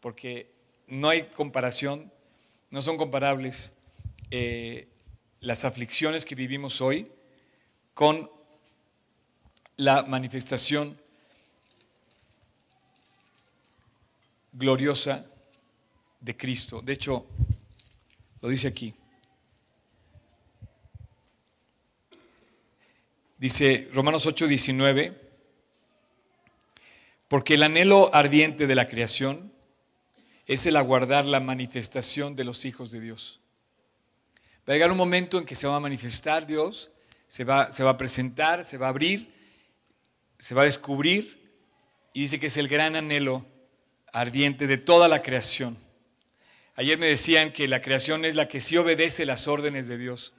porque 0.00 0.50
no 0.92 1.08
hay 1.08 1.22
comparación, 1.22 2.12
no 2.70 2.82
son 2.82 2.98
comparables 2.98 3.72
eh, 4.30 4.88
las 5.40 5.64
aflicciones 5.64 6.26
que 6.26 6.34
vivimos 6.34 6.82
hoy 6.82 7.10
con 7.94 8.30
la 9.78 10.02
manifestación 10.02 10.98
gloriosa 14.52 15.24
de 16.20 16.36
Cristo. 16.36 16.82
De 16.82 16.92
hecho, 16.92 17.26
lo 18.42 18.50
dice 18.50 18.68
aquí. 18.68 18.94
Dice 23.38 23.88
Romanos 23.94 24.26
8, 24.26 24.46
19, 24.46 25.18
porque 27.28 27.54
el 27.54 27.62
anhelo 27.62 28.14
ardiente 28.14 28.66
de 28.66 28.74
la 28.74 28.88
creación 28.88 29.51
es 30.52 30.66
el 30.66 30.76
aguardar 30.76 31.24
la 31.24 31.40
manifestación 31.40 32.36
de 32.36 32.44
los 32.44 32.64
hijos 32.64 32.90
de 32.90 33.00
Dios. 33.00 33.40
Va 34.68 34.72
a 34.72 34.76
llegar 34.76 34.90
un 34.90 34.98
momento 34.98 35.38
en 35.38 35.46
que 35.46 35.56
se 35.56 35.66
va 35.66 35.76
a 35.76 35.80
manifestar 35.80 36.46
Dios, 36.46 36.90
se 37.26 37.44
va, 37.44 37.72
se 37.72 37.82
va 37.82 37.90
a 37.90 37.96
presentar, 37.96 38.64
se 38.64 38.76
va 38.76 38.86
a 38.86 38.90
abrir, 38.90 39.32
se 40.38 40.54
va 40.54 40.62
a 40.62 40.66
descubrir, 40.66 41.42
y 42.12 42.22
dice 42.22 42.38
que 42.38 42.46
es 42.46 42.56
el 42.58 42.68
gran 42.68 42.96
anhelo 42.96 43.46
ardiente 44.12 44.66
de 44.66 44.76
toda 44.76 45.08
la 45.08 45.22
creación. 45.22 45.78
Ayer 46.74 46.98
me 46.98 47.06
decían 47.06 47.52
que 47.52 47.66
la 47.66 47.80
creación 47.80 48.24
es 48.24 48.34
la 48.34 48.48
que 48.48 48.60
sí 48.60 48.76
obedece 48.76 49.24
las 49.24 49.48
órdenes 49.48 49.88
de 49.88 49.96
Dios. 49.96 50.34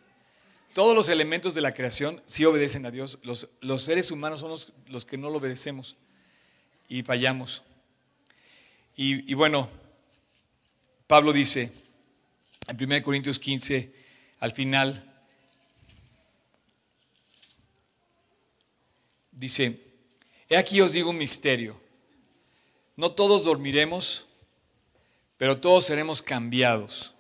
Todos 0.74 0.96
los 0.96 1.10
elementos 1.10 1.54
de 1.54 1.62
la 1.62 1.74
creación 1.74 2.22
sí 2.26 2.46
obedecen 2.46 2.86
a 2.86 2.92
Dios. 2.92 3.20
Los, 3.24 3.50
los 3.62 3.84
seres 3.84 4.12
humanos 4.12 4.40
son 4.40 4.52
los, 4.88 5.06
que 5.06 5.18
no 5.18 5.30
lo 5.30 5.38
obedecemos 5.38 5.96
y 6.88 7.02
fallamos. 7.02 7.64
Y, 8.96 9.32
y 9.32 9.34
bueno, 9.34 9.70
Pablo 11.08 11.34
dice 11.34 11.72
en 12.68 12.82
1 12.82 13.04
Corintios 13.04 13.40
15, 13.40 13.94
al 14.40 14.52
final, 14.52 15.04
dice, 19.32 19.80
he 20.50 20.58
aquí 20.58 20.80
os 20.82 20.94
digo 20.94 21.10
un 21.10 21.18
misterio. 21.18 21.80
No 22.96 23.12
todos 23.12 23.44
dormiremos, 23.44 24.28
pero 25.38 25.60
todos 25.60 25.86
seremos 25.86 26.22
cambiados. 26.22 27.14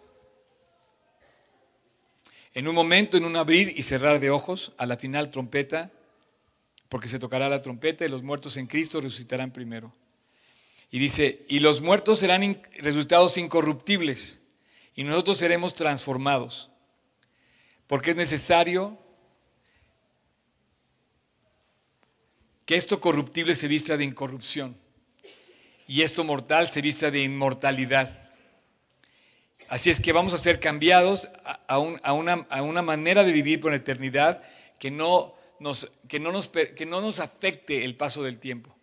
En 2.54 2.67
un 2.67 2.76
momento, 2.76 3.17
en 3.17 3.26
un 3.26 3.36
abrir 3.36 3.74
y 3.76 3.84
cerrar 3.84 4.19
de 4.19 4.30
ojos, 4.30 4.74
a 4.78 4.86
la 4.86 4.98
final 4.98 5.32
trompeta, 5.32 5.91
porque 6.88 7.08
se 7.08 7.17
tocará 7.17 7.50
la 7.50 7.62
trompeta 7.62 8.06
y 8.06 8.10
los 8.10 8.22
muertos 8.22 8.56
en 8.58 8.67
Cristo 8.67 9.02
resucitarán 9.02 9.52
primero. 9.52 9.91
Y 10.93 10.99
dice, 10.99 11.43
y 11.47 11.60
los 11.60 11.82
muertos 11.82 12.19
serán 12.19 12.62
resultados 12.77 13.39
incorruptibles 13.39 14.41
y 14.93 15.03
nosotros 15.03 15.39
seremos 15.39 15.73
transformados. 15.73 16.69
Porque 17.88 18.12
es 18.12 18.15
necesario 18.15 18.95
que 22.67 22.75
esto 22.75 23.01
corruptible 23.01 23.56
se 23.56 23.67
vista 23.67 23.97
de 23.97 24.03
incorrupción 24.03 24.77
y 25.88 26.03
esto 26.03 26.23
mortal 26.23 26.69
se 26.69 26.84
vista 26.84 27.10
de 27.10 27.23
inmortalidad. 27.23 28.29
Así 29.69 29.89
es 29.89 29.99
que 29.99 30.13
vamos 30.13 30.36
a 30.36 30.38
ser 30.38 30.60
cambiados 30.60 31.27
a, 31.67 31.79
una, 31.79 32.82
manera 32.84 33.23
de 33.23 33.32
vivir 33.32 33.60
por 33.60 33.71
la 33.71 33.77
eternidad 33.77 34.43
que 34.77 34.91
no, 34.91 35.34
nos, 35.60 35.91
que, 36.08 36.19
no 36.19 36.32
nos, 36.32 36.49
que 36.49 36.86
no 36.86 37.01
nos 37.01 37.19
afecte 37.19 37.84
el 37.84 37.95
paso 37.95 38.21
del 38.21 38.38
tiempo. 38.38 38.75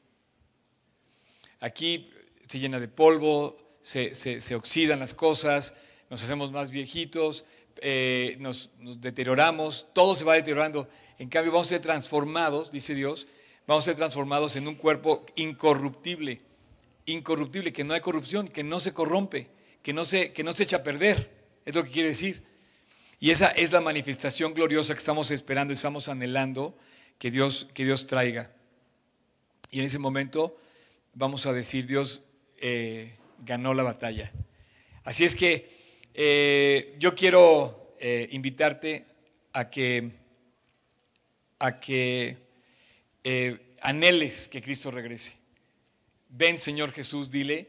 Aquí 1.61 2.11
se 2.49 2.59
llena 2.59 2.81
de 2.81 2.89
polvo, 2.89 3.57
se, 3.81 4.11
oxidan 4.55 4.99
las 4.99 5.15
cosas, 5.15 5.77
nos 6.09 6.23
hacemos 6.23 6.51
más 6.51 6.71
viejitos, 6.71 7.45
eh, 7.83 8.37
nos, 8.41 8.71
nos, 8.81 9.01
deterioramos, 9.01 9.87
todo 9.93 10.15
se 10.15 10.25
va 10.25 10.35
deteriorando. 10.35 10.89
En 11.19 11.29
cambio, 11.29 11.53
vamos 11.53 11.69
a 11.69 11.71
ser 11.71 11.81
transformados, 11.81 12.71
dice 12.71 12.95
Dios, 12.95 13.29
vamos 13.67 13.85
a 13.85 13.87
ser 13.87 13.97
transformados 13.97 14.57
en 14.57 14.67
un 14.67 14.75
cuerpo 14.75 15.25
incorruptible 15.37 16.41
incorruptible, 17.11 17.73
que 17.73 17.85
no 17.85 17.95
hay 17.95 18.01
corrupción, 18.01 18.49
que 18.49 18.63
no 18.63 18.81
se 18.81 18.93
corrompe, 18.93 19.49
que 19.83 19.93
no 19.93 20.05
se, 20.05 20.33
que 20.33 20.45
no 20.45 20.53
se 20.53 20.65
echa 20.65 20.79
a 20.79 20.83
perder. 20.83 21.31
Es 21.65 21.75
lo 21.75 21.85
que 21.85 21.91
quiere 21.91 22.09
decir. 22.11 22.43
Y 23.19 23.31
esa 23.31 23.49
es 23.49 23.73
la 23.73 23.81
manifestación 23.81 24.55
gloriosa 24.55 24.95
que 24.95 24.99
estamos 24.99 25.31
esperando 25.31 25.73
estamos 25.73 26.09
anhelando 26.09 26.77
que 27.19 27.31
Dios, 27.31 27.69
que 27.75 27.85
Dios 27.85 28.07
traiga. 28.07 28.51
Y 29.71 29.81
en 29.81 29.85
ese 29.85 29.99
momento 29.99 30.57
vamos 31.15 31.47
a 31.47 31.53
decir, 31.53 31.87
Dios 31.87 32.23
eh, 32.59 33.15
ganó 33.45 33.75
la 33.75 33.83
batalla. 33.83 34.31
Así 35.05 35.25
es 35.25 35.35
que 35.35 35.69
eh, 36.15 36.95
yo 36.99 37.15
quiero 37.15 37.97
eh, 37.99 38.29
invitarte 38.33 39.07
a 39.53 39.71
que, 39.71 40.11
a 41.59 41.81
que 41.81 42.37
anheles 43.81 44.49
que 44.49 44.63
Cristo 44.63 44.91
regrese. 44.91 45.35
Ven, 46.29 46.59
Señor 46.59 46.93
Jesús, 46.93 47.31
dile. 47.31 47.69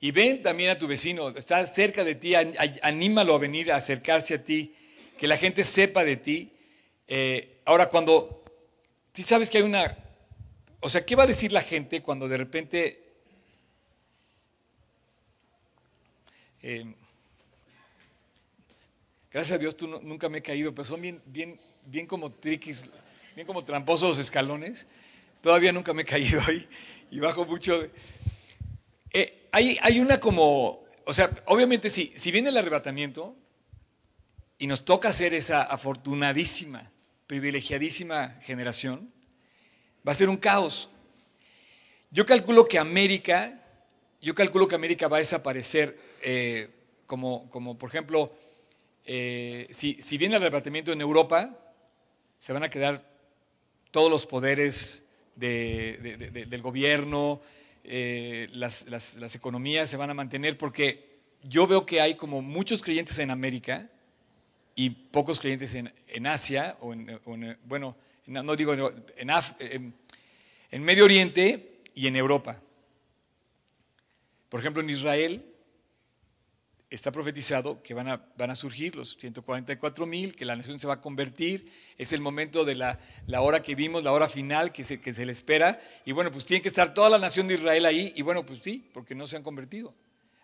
Y 0.00 0.10
ven 0.10 0.42
también 0.42 0.70
a 0.70 0.78
tu 0.78 0.88
vecino, 0.88 1.28
está 1.28 1.64
cerca 1.64 2.02
de 2.02 2.16
ti, 2.16 2.34
anímalo 2.34 3.36
a 3.36 3.38
venir, 3.38 3.70
a 3.70 3.76
acercarse 3.76 4.34
a 4.34 4.44
ti, 4.44 4.74
que 5.16 5.28
la 5.28 5.36
gente 5.36 5.62
sepa 5.62 6.04
de 6.04 6.16
ti. 6.16 6.50
Ahora, 7.64 7.88
cuando, 7.88 8.42
si 9.12 9.22
sabes 9.22 9.48
que 9.48 9.58
hay 9.58 9.64
una, 9.64 9.96
o 10.82 10.88
sea, 10.88 11.06
¿qué 11.06 11.14
va 11.14 11.22
a 11.22 11.28
decir 11.28 11.52
la 11.52 11.62
gente 11.62 12.02
cuando 12.02 12.28
de 12.28 12.36
repente... 12.36 13.02
Eh, 16.60 16.94
gracias 19.30 19.56
a 19.56 19.58
Dios 19.58 19.76
tú 19.76 19.88
nunca 19.88 20.28
me 20.28 20.38
he 20.38 20.42
caído, 20.42 20.74
pero 20.74 20.84
son 20.84 21.00
bien, 21.00 21.22
bien, 21.26 21.58
bien 21.86 22.06
como 22.06 22.30
triquis, 22.30 22.90
bien 23.34 23.46
como 23.46 23.64
tramposos 23.64 24.18
escalones. 24.18 24.88
Todavía 25.40 25.72
nunca 25.72 25.94
me 25.94 26.02
he 26.02 26.04
caído 26.04 26.40
ahí 26.48 26.68
y 27.12 27.20
bajo 27.20 27.46
mucho. 27.46 27.88
Eh, 29.12 29.48
hay, 29.52 29.78
hay, 29.82 30.00
una 30.00 30.18
como, 30.18 30.84
o 31.06 31.12
sea, 31.12 31.30
obviamente 31.46 31.90
si, 31.90 32.12
si 32.16 32.32
viene 32.32 32.48
el 32.48 32.56
arrebatamiento 32.56 33.36
y 34.58 34.66
nos 34.66 34.84
toca 34.84 35.12
ser 35.12 35.32
esa 35.32 35.62
afortunadísima, 35.62 36.90
privilegiadísima 37.28 38.40
generación, 38.42 39.12
va 40.06 40.12
a 40.12 40.14
ser 40.14 40.28
un 40.28 40.36
caos. 40.36 40.88
Yo 42.10 42.26
calculo 42.26 42.66
que 42.66 42.78
América, 42.78 43.62
yo 44.20 44.34
calculo 44.34 44.68
que 44.68 44.74
América 44.74 45.08
va 45.08 45.16
a 45.16 45.20
desaparecer 45.20 45.98
eh, 46.22 46.68
como, 47.06 47.48
como, 47.50 47.78
por 47.78 47.88
ejemplo, 47.88 48.32
eh, 49.04 49.66
si, 49.70 49.94
si 50.00 50.18
viene 50.18 50.36
el 50.36 50.42
arrebatamiento 50.42 50.92
en 50.92 51.00
Europa, 51.00 51.58
se 52.38 52.52
van 52.52 52.62
a 52.62 52.70
quedar 52.70 53.04
todos 53.90 54.10
los 54.10 54.26
poderes 54.26 55.06
del 55.36 56.62
gobierno, 56.62 57.40
eh, 57.84 58.48
las, 58.52 59.34
economías 59.34 59.88
se 59.88 59.96
van 59.96 60.10
a 60.10 60.14
mantener, 60.14 60.58
porque 60.58 61.20
yo 61.42 61.66
veo 61.66 61.86
que 61.86 62.00
hay 62.00 62.14
como 62.14 62.42
muchos 62.42 62.82
creyentes 62.82 63.18
en 63.18 63.30
América 63.30 63.88
y 64.74 64.90
pocos 64.90 65.40
creyentes 65.40 65.74
en, 65.74 66.26
Asia, 66.26 66.76
o 66.80 66.92
en, 66.92 67.58
bueno, 67.64 67.96
no 68.26 68.56
digo 68.56 68.72
en, 68.74 69.94
en 70.70 70.82
Medio 70.82 71.04
Oriente 71.04 71.80
y 71.94 72.06
en 72.06 72.16
Europa. 72.16 72.60
Por 74.48 74.60
ejemplo, 74.60 74.82
en 74.82 74.90
Israel 74.90 75.52
está 76.94 77.10
profetizado 77.10 77.82
que 77.82 77.94
van 77.94 78.08
a, 78.08 78.22
van 78.36 78.50
a 78.50 78.54
surgir 78.54 78.94
los 78.94 79.16
144 79.16 80.06
mil, 80.06 80.36
que 80.36 80.44
la 80.44 80.56
nación 80.56 80.78
se 80.78 80.86
va 80.86 80.94
a 80.94 81.00
convertir, 81.00 81.72
es 81.96 82.12
el 82.12 82.20
momento 82.20 82.64
de 82.64 82.74
la, 82.74 82.98
la 83.26 83.40
hora 83.40 83.62
que 83.62 83.74
vimos, 83.74 84.04
la 84.04 84.12
hora 84.12 84.28
final 84.28 84.72
que 84.72 84.84
se, 84.84 85.00
que 85.00 85.12
se 85.12 85.24
le 85.24 85.32
espera, 85.32 85.80
y 86.04 86.12
bueno, 86.12 86.30
pues 86.30 86.44
tiene 86.44 86.62
que 86.62 86.68
estar 86.68 86.92
toda 86.92 87.08
la 87.08 87.18
nación 87.18 87.48
de 87.48 87.54
Israel 87.54 87.86
ahí, 87.86 88.12
y 88.14 88.22
bueno, 88.22 88.44
pues 88.44 88.60
sí, 88.62 88.90
porque 88.92 89.14
no 89.14 89.26
se 89.26 89.36
han 89.36 89.42
convertido. 89.42 89.94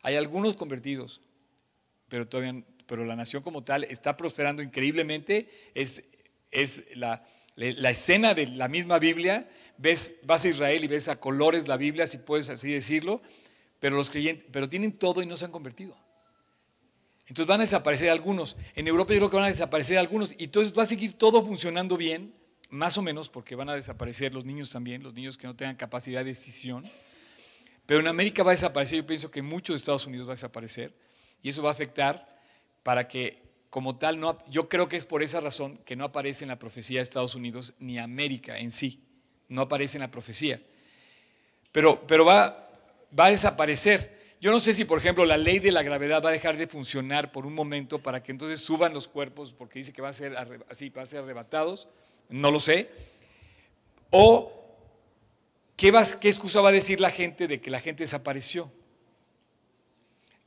Hay 0.03 0.17
algunos 0.17 0.55
convertidos, 0.55 1.21
pero 2.09 2.27
todavía, 2.27 2.63
pero 2.87 3.05
la 3.05 3.17
nación 3.17 3.43
como 3.43 3.63
tal 3.63 3.85
está 3.85 4.17
prosperando 4.17 4.63
increíblemente, 4.63 5.51
es, 5.75 6.05
es 6.51 6.97
la, 6.97 7.27
la 7.59 7.91
escena 7.91 8.35
de 8.35 8.47
la 8.47 8.69
misma 8.69 8.99
Biblia, 8.99 9.49
ves, 9.79 10.21
vas 10.23 10.45
a 10.45 10.49
Israel 10.49 10.85
y 10.85 10.87
ves 10.87 11.09
a 11.09 11.19
colores 11.19 11.67
la 11.67 11.77
Biblia, 11.77 12.07
si 12.07 12.19
puedes 12.19 12.49
así 12.51 12.73
decirlo, 12.73 13.21
pero 13.81 13.97
los 13.97 14.11
creyentes, 14.11 14.47
pero 14.53 14.69
tienen 14.69 14.93
todo 14.93 15.23
y 15.23 15.27
no 15.27 15.37
se 15.37 15.45
han 15.45 15.51
convertido. 15.51 15.97
Entonces 17.23 17.47
van 17.47 17.61
a 17.61 17.65
desaparecer 17.65 18.11
algunos. 18.11 18.57
En 18.75 18.87
Europa 18.87 19.13
yo 19.13 19.19
creo 19.19 19.31
que 19.31 19.37
van 19.37 19.47
a 19.47 19.51
desaparecer 19.51 19.99
algunos. 19.99 20.35
Y 20.39 20.45
entonces 20.45 20.73
va 20.77 20.85
a 20.85 20.87
seguir 20.87 21.13
todo 21.13 21.45
funcionando 21.45 21.97
bien, 21.97 22.33
más 22.71 22.97
o 22.97 23.03
menos, 23.03 23.29
porque 23.29 23.55
van 23.55 23.69
a 23.69 23.75
desaparecer 23.75 24.33
los 24.33 24.45
niños 24.45 24.71
también, 24.71 25.03
los 25.03 25.13
niños 25.13 25.37
que 25.37 25.47
no 25.47 25.55
tengan 25.55 25.77
capacidad 25.77 26.21
de 26.21 26.31
decisión. 26.31 26.85
Pero 27.85 28.01
en 28.01 28.09
América 28.09 28.43
va 28.43 28.53
a 28.53 28.55
desaparecer, 28.55 28.99
yo 28.99 29.07
pienso 29.07 29.31
que 29.31 29.43
mucho 29.43 29.73
de 29.73 29.79
Estados 29.79 30.07
Unidos 30.07 30.27
va 30.27 30.33
a 30.33 30.37
desaparecer. 30.37 30.95
Y 31.43 31.51
eso 31.51 31.63
va 31.63 31.69
a 31.69 31.73
afectar 31.73 32.41
para 32.83 33.09
que, 33.09 33.43
como 33.71 33.97
tal, 33.97 34.19
no, 34.19 34.39
yo 34.49 34.69
creo 34.69 34.89
que 34.89 34.97
es 34.97 35.05
por 35.05 35.23
esa 35.23 35.41
razón 35.41 35.79
que 35.85 35.97
no 35.97 36.05
aparece 36.05 36.45
en 36.45 36.49
la 36.49 36.59
profecía 36.59 36.99
de 36.99 37.03
Estados 37.03 37.35
Unidos 37.35 37.75
ni 37.79 37.99
América 37.99 38.59
en 38.59 38.71
sí. 38.71 39.05
No 39.49 39.63
aparece 39.63 39.99
en 39.99 40.03
la 40.03 40.11
profecía. 40.11 40.61
Pero, 41.73 42.25
va, 42.25 42.71
va 43.19 43.27
a 43.27 43.31
desaparecer. 43.31 44.19
Yo 44.41 44.51
no 44.51 44.61
sé 44.61 44.73
si, 44.73 44.85
por 44.85 44.99
ejemplo, 44.99 45.25
la 45.25 45.37
ley 45.37 45.59
de 45.59 45.73
la 45.73 45.83
gravedad 45.83 46.23
va 46.23 46.31
a 46.31 46.33
dejar 46.33 46.57
de 46.57 46.67
funcionar 46.67 47.31
por 47.31 47.45
un 47.45 47.55
momento 47.55 47.99
para 47.99 48.23
que 48.23 48.33
entonces 48.33 48.61
suban 48.61 48.95
los 48.95 49.07
cuerpos, 49.07 49.53
porque 49.53 49.81
dice 49.81 49.93
que 49.93 50.01
va 50.01 50.09
a 50.09 50.13
ser 50.13 50.37
así, 50.71 50.89
va 50.91 51.03
a 51.03 51.07
ser 51.07 51.21
arrebatados. 51.21 51.89
No 52.31 52.51
lo 52.51 52.61
sé. 52.61 52.91
O, 54.11 54.53
¿qué, 55.77 55.93
¿qué 56.21 56.29
excusa 56.29 56.61
va 56.61 56.71
a 56.71 56.73
decir 56.73 57.01
la 57.01 57.11
gente 57.11 57.49
de 57.49 57.61
que 57.61 57.71
la 57.71 57.81
gente 57.81 58.05
desapareció? 58.05 58.71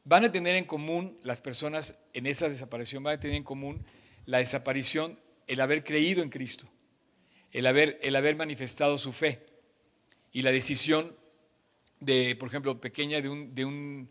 Van 0.03 0.25
a 0.25 0.31
tener 0.31 0.55
en 0.55 0.65
común, 0.65 1.19
las 1.23 1.41
personas 1.41 1.99
en 2.13 2.25
esa 2.25 2.49
desaparición, 2.49 3.03
van 3.03 3.15
a 3.15 3.19
tener 3.19 3.35
en 3.35 3.43
común 3.43 3.85
la 4.25 4.39
desaparición, 4.39 5.19
el 5.47 5.61
haber 5.61 5.83
creído 5.83 6.23
en 6.23 6.29
Cristo, 6.29 6.67
el 7.51 7.67
haber, 7.67 7.99
el 8.01 8.15
haber 8.15 8.35
manifestado 8.35 8.97
su 8.97 9.11
fe 9.11 9.45
y 10.31 10.41
la 10.41 10.51
decisión 10.51 11.15
de, 11.99 12.35
por 12.35 12.49
ejemplo, 12.49 12.79
pequeña 12.81 13.21
de 13.21 13.29
un, 13.29 13.53
de 13.53 13.65
un, 13.65 14.09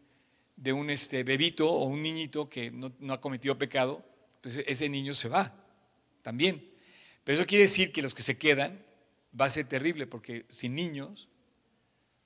de 0.57 0.73
un 0.73 0.91
este, 0.91 1.25
bebito 1.25 1.71
o 1.71 1.85
un 1.85 2.03
niñito 2.03 2.49
que 2.49 2.71
no, 2.71 2.93
no, 3.01 3.15
ha 3.15 3.21
cometido 3.21 3.59
pecado, 3.59 4.05
pues 4.41 4.59
ese 4.67 4.89
niño 4.89 5.15
se 5.15 5.29
va 5.29 5.55
también. 6.23 6.71
Pero 7.25 7.39
eso 7.39 7.47
quiere 7.47 7.63
decir 7.63 7.93
que 7.93 8.03
los 8.03 8.15
que 8.15 8.23
se 8.23 8.39
quedan 8.39 8.85
va 9.39 9.47
a 9.47 9.51
ser 9.51 9.67
terrible, 9.67 10.07
porque 10.07 10.45
sin 10.49 10.75
niños, 10.75 11.29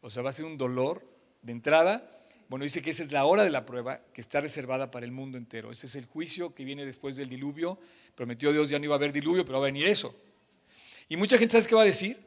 o 0.00 0.10
sea, 0.10 0.22
va 0.22 0.30
a 0.30 0.34
ser 0.34 0.44
un 0.44 0.58
dolor 0.58 1.06
de 1.42 1.52
entrada, 1.52 2.23
Bueno, 2.48 2.64
dice 2.64 2.82
que 2.82 2.90
esa 2.90 3.02
es 3.02 3.10
la 3.10 3.24
hora 3.24 3.42
de 3.42 3.50
la 3.50 3.64
prueba 3.64 4.00
que 4.12 4.20
está 4.20 4.40
reservada 4.40 4.90
para 4.90 5.06
el 5.06 5.12
mundo 5.12 5.38
entero. 5.38 5.70
Ese 5.70 5.86
es 5.86 5.96
el 5.96 6.04
juicio 6.04 6.54
que 6.54 6.64
viene 6.64 6.84
después 6.84 7.16
del 7.16 7.28
diluvio. 7.28 7.78
Prometió 8.14 8.52
Dios 8.52 8.68
ya 8.68 8.78
no 8.78 8.84
iba 8.84 8.94
a 8.94 8.98
haber 8.98 9.12
diluvio, 9.12 9.44
pero 9.44 9.58
va 9.58 9.64
a 9.64 9.72
venir 9.72 9.86
eso. 9.86 10.14
Y 11.08 11.16
mucha 11.16 11.38
gente, 11.38 11.52
¿sabes 11.52 11.66
qué 11.66 11.74
va 11.74 11.82
a 11.82 11.86
decir? 11.86 12.18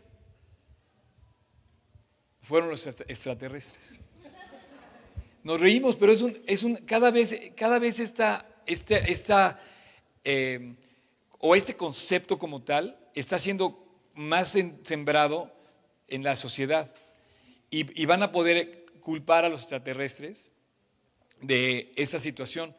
Fueron 2.41 2.69
los 2.69 2.88
extraterrestres. 2.88 3.99
Nos 5.43 5.60
reímos, 5.60 5.95
pero 5.95 6.12
es 6.12 6.21
un, 6.21 6.38
es 6.45 6.63
un 6.63 6.75
cada 6.77 7.12
vez, 7.12 7.39
cada 7.56 7.80
vez 7.80 7.99
esta, 7.99 8.45
este, 8.65 9.12
esta, 9.12 9.60
eh, 10.23 10.75
o 11.39 11.56
este 11.56 11.75
concepto 11.75 12.38
como 12.39 12.63
tal 12.63 12.99
está 13.13 13.39
siendo 13.39 13.86
más 14.13 14.58
sembrado 14.84 15.53
en 16.08 16.23
la 16.23 16.36
sociedad. 16.36 16.93
Y, 17.69 18.01
y 18.01 18.06
van 18.06 18.23
a 18.23 18.32
poder 18.32 18.87
culpar 19.07 19.45
a 19.45 19.49
los 19.49 19.61
extraterrestres 19.61 20.51
de 21.39 21.93
esta 21.95 22.19
situación. 22.19 22.75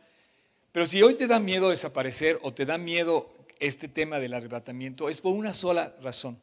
Pero 0.72 0.84
si 0.84 1.02
hoy 1.02 1.14
te 1.14 1.26
da 1.26 1.40
miedo 1.40 1.70
desaparecer 1.70 2.38
o 2.42 2.52
te 2.52 2.66
da 2.66 2.76
miedo 2.76 3.34
este 3.60 3.88
tema 3.88 4.18
del 4.20 4.34
arrebatamiento, 4.34 5.08
es 5.08 5.22
por 5.22 5.32
una 5.32 5.54
sola 5.54 5.96
razón, 6.02 6.38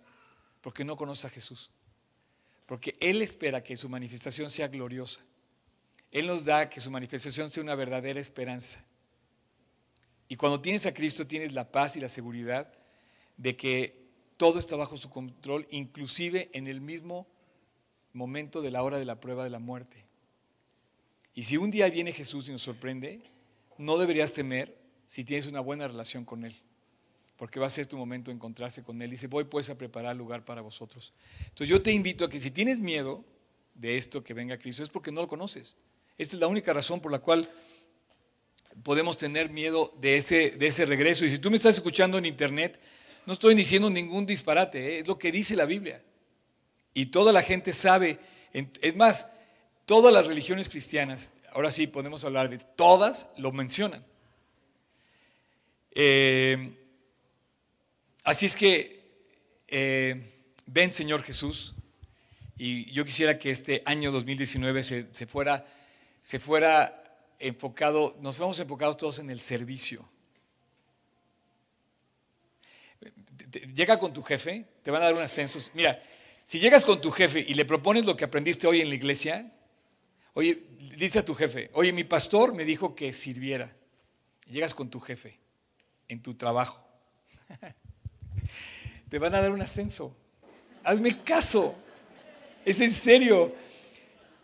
porque 0.62 0.84
no 0.84 0.98
conoces 0.98 1.26
a 1.26 1.30
Jesús. 1.30 1.70
Porque 2.66 2.98
Él 3.00 3.22
espera 3.22 3.64
que 3.64 3.78
su 3.78 3.88
manifestación 3.88 4.50
sea 4.50 4.70
gloriosa. 4.70 5.22
Él 6.12 6.26
nos 6.26 6.46
da 6.46 6.68
que 6.68 6.82
su 6.82 6.90
manifestación 6.90 7.52
sea 7.52 7.62
una 7.62 7.76
verdadera 7.76 8.20
esperanza. 8.20 8.84
Y 10.28 10.36
cuando 10.36 10.60
tienes 10.62 10.88
a 10.88 10.96
Cristo 10.96 11.28
tienes 11.28 11.54
la 11.54 11.72
paz 11.72 11.96
y 11.96 12.00
la 12.00 12.10
seguridad 12.10 12.74
de 13.38 13.56
que 13.56 14.08
todo 14.38 14.58
está 14.58 14.78
bajo 14.78 14.98
su 14.98 15.12
control, 15.12 15.68
inclusive 15.70 16.50
en 16.54 16.66
el 16.66 16.82
mismo 16.82 17.28
momento 18.16 18.62
de 18.62 18.72
la 18.72 18.82
hora 18.82 18.98
de 18.98 19.06
la 19.06 19.20
prueba 19.20 19.44
de 19.44 19.50
la 19.50 19.60
muerte. 19.60 20.06
Y 21.34 21.44
si 21.44 21.58
un 21.58 21.70
día 21.70 21.90
viene 21.90 22.14
Jesús 22.14 22.48
y 22.48 22.52
nos 22.54 22.62
sorprende, 22.62 23.22
no 23.78 23.98
deberías 23.98 24.34
temer 24.34 24.76
si 25.06 25.26
tienes 25.26 25.48
una 25.48 25.60
buena 25.60 25.88
relación 25.88 26.24
con 26.24 26.46
Él, 26.46 26.56
porque 27.36 27.60
va 27.60 27.68
a 27.68 27.70
ser 27.70 27.88
tu 27.88 27.98
momento 27.98 28.32
de 28.32 28.36
encontrarse 28.36 28.84
con 28.84 29.02
Él. 29.02 29.12
Dice, 29.12 29.28
voy 29.28 29.44
pues 29.44 29.70
a 29.70 29.78
preparar 29.78 30.16
lugar 30.16 30.46
para 30.46 30.62
vosotros. 30.62 31.14
Entonces 31.40 31.68
yo 31.68 31.82
te 31.82 31.92
invito 31.92 32.24
a 32.24 32.30
que 32.30 32.40
si 32.40 32.52
tienes 32.52 32.80
miedo 32.80 33.24
de 33.74 33.98
esto 33.98 34.24
que 34.24 34.34
venga 34.34 34.58
Cristo, 34.58 34.82
es 34.82 34.90
porque 34.90 35.12
no 35.12 35.22
lo 35.22 35.28
conoces. 35.28 35.76
Esta 36.18 36.38
es 36.38 36.40
la 36.40 36.48
única 36.48 36.72
razón 36.72 37.02
por 37.02 37.12
la 37.12 37.20
cual 37.20 37.52
podemos 38.82 39.18
tener 39.18 39.50
miedo 39.50 39.94
de 40.00 40.16
ese, 40.16 40.52
de 40.52 40.68
ese 40.68 40.86
regreso. 40.86 41.26
Y 41.26 41.30
si 41.30 41.38
tú 41.38 41.50
me 41.52 41.58
estás 41.58 41.76
escuchando 41.76 42.18
en 42.18 42.26
internet, 42.26 42.80
no 43.26 43.34
estoy 43.34 43.56
diciendo 43.56 43.90
ningún 43.90 44.26
disparate, 44.26 44.96
¿eh? 44.96 45.00
es 45.00 45.08
lo 45.08 45.20
que 45.20 45.34
dice 45.34 45.58
la 45.58 45.66
Biblia. 45.66 46.02
Y 46.96 47.08
toda 47.08 47.32
la 47.32 47.44
gente 47.44 47.74
sabe, 47.74 48.18
es 48.54 48.96
más, 48.96 49.30
todas 49.86 50.12
las 50.12 50.26
religiones 50.26 50.68
cristianas, 50.68 51.32
ahora 51.52 51.70
sí 51.70 51.86
podemos 51.86 52.26
hablar 52.26 52.50
de 52.50 52.58
todas, 52.58 53.30
lo 53.38 53.52
mencionan. 53.52 54.04
Eh, 55.92 56.74
así 58.24 58.48
es 58.48 58.56
que 58.56 59.04
eh, 59.68 60.34
ven 60.66 60.92
Señor 60.92 61.22
Jesús, 61.22 61.76
y 62.58 62.92
yo 62.92 63.06
quisiera 63.06 63.38
que 63.38 63.52
este 63.52 63.84
año 63.86 64.12
2019 64.12 64.82
se, 64.82 65.14
se 65.14 65.28
fuera 65.28 65.64
se 66.26 66.40
fuera 66.40 67.04
enfocado, 67.38 68.18
nos 68.20 68.36
fuéramos 68.38 68.60
enfocados 68.60 68.98
todos 68.98 69.20
en 69.20 69.30
el 69.30 69.42
servicio. 69.42 70.10
Llega 73.76 74.00
con 74.00 74.12
tu 74.12 74.24
jefe, 74.24 74.66
te 74.82 74.90
van 74.90 75.04
a 75.04 75.06
dar 75.06 75.14
un 75.14 75.22
ascenso. 75.22 75.60
Mira, 75.76 76.02
si 76.46 76.60
llegas 76.60 76.86
con 76.86 77.02
tu 77.02 77.10
jefe 77.10 77.44
y 77.46 77.56
le 77.56 77.66
propones 77.66 78.06
lo 78.06 78.16
que 78.16 78.24
aprendiste 78.24 78.68
hoy 78.68 78.80
en 78.80 78.90
la 78.90 78.96
iglesia, 78.96 79.52
oye, 80.36 80.62
dice 80.96 81.18
a 81.18 81.26
tu 81.26 81.34
jefe, 81.34 81.72
oye, 81.74 81.92
mi 81.92 82.04
pastor 82.04 82.54
me 82.54 82.66
dijo 82.66 82.96
que 82.96 83.12
sirviera. 83.14 83.76
Llegas 84.48 84.76
con 84.76 84.92
tu 84.92 85.00
jefe 85.00 85.40
en 86.08 86.22
tu 86.22 86.36
trabajo. 86.36 86.88
te 89.10 89.18
van 89.18 89.34
a 89.34 89.42
dar 89.42 89.52
un 89.52 89.62
ascenso. 89.62 90.16
Hazme 90.84 91.24
caso. 91.24 91.74
Es 92.64 92.80
en 92.80 92.92
serio. 92.92 93.56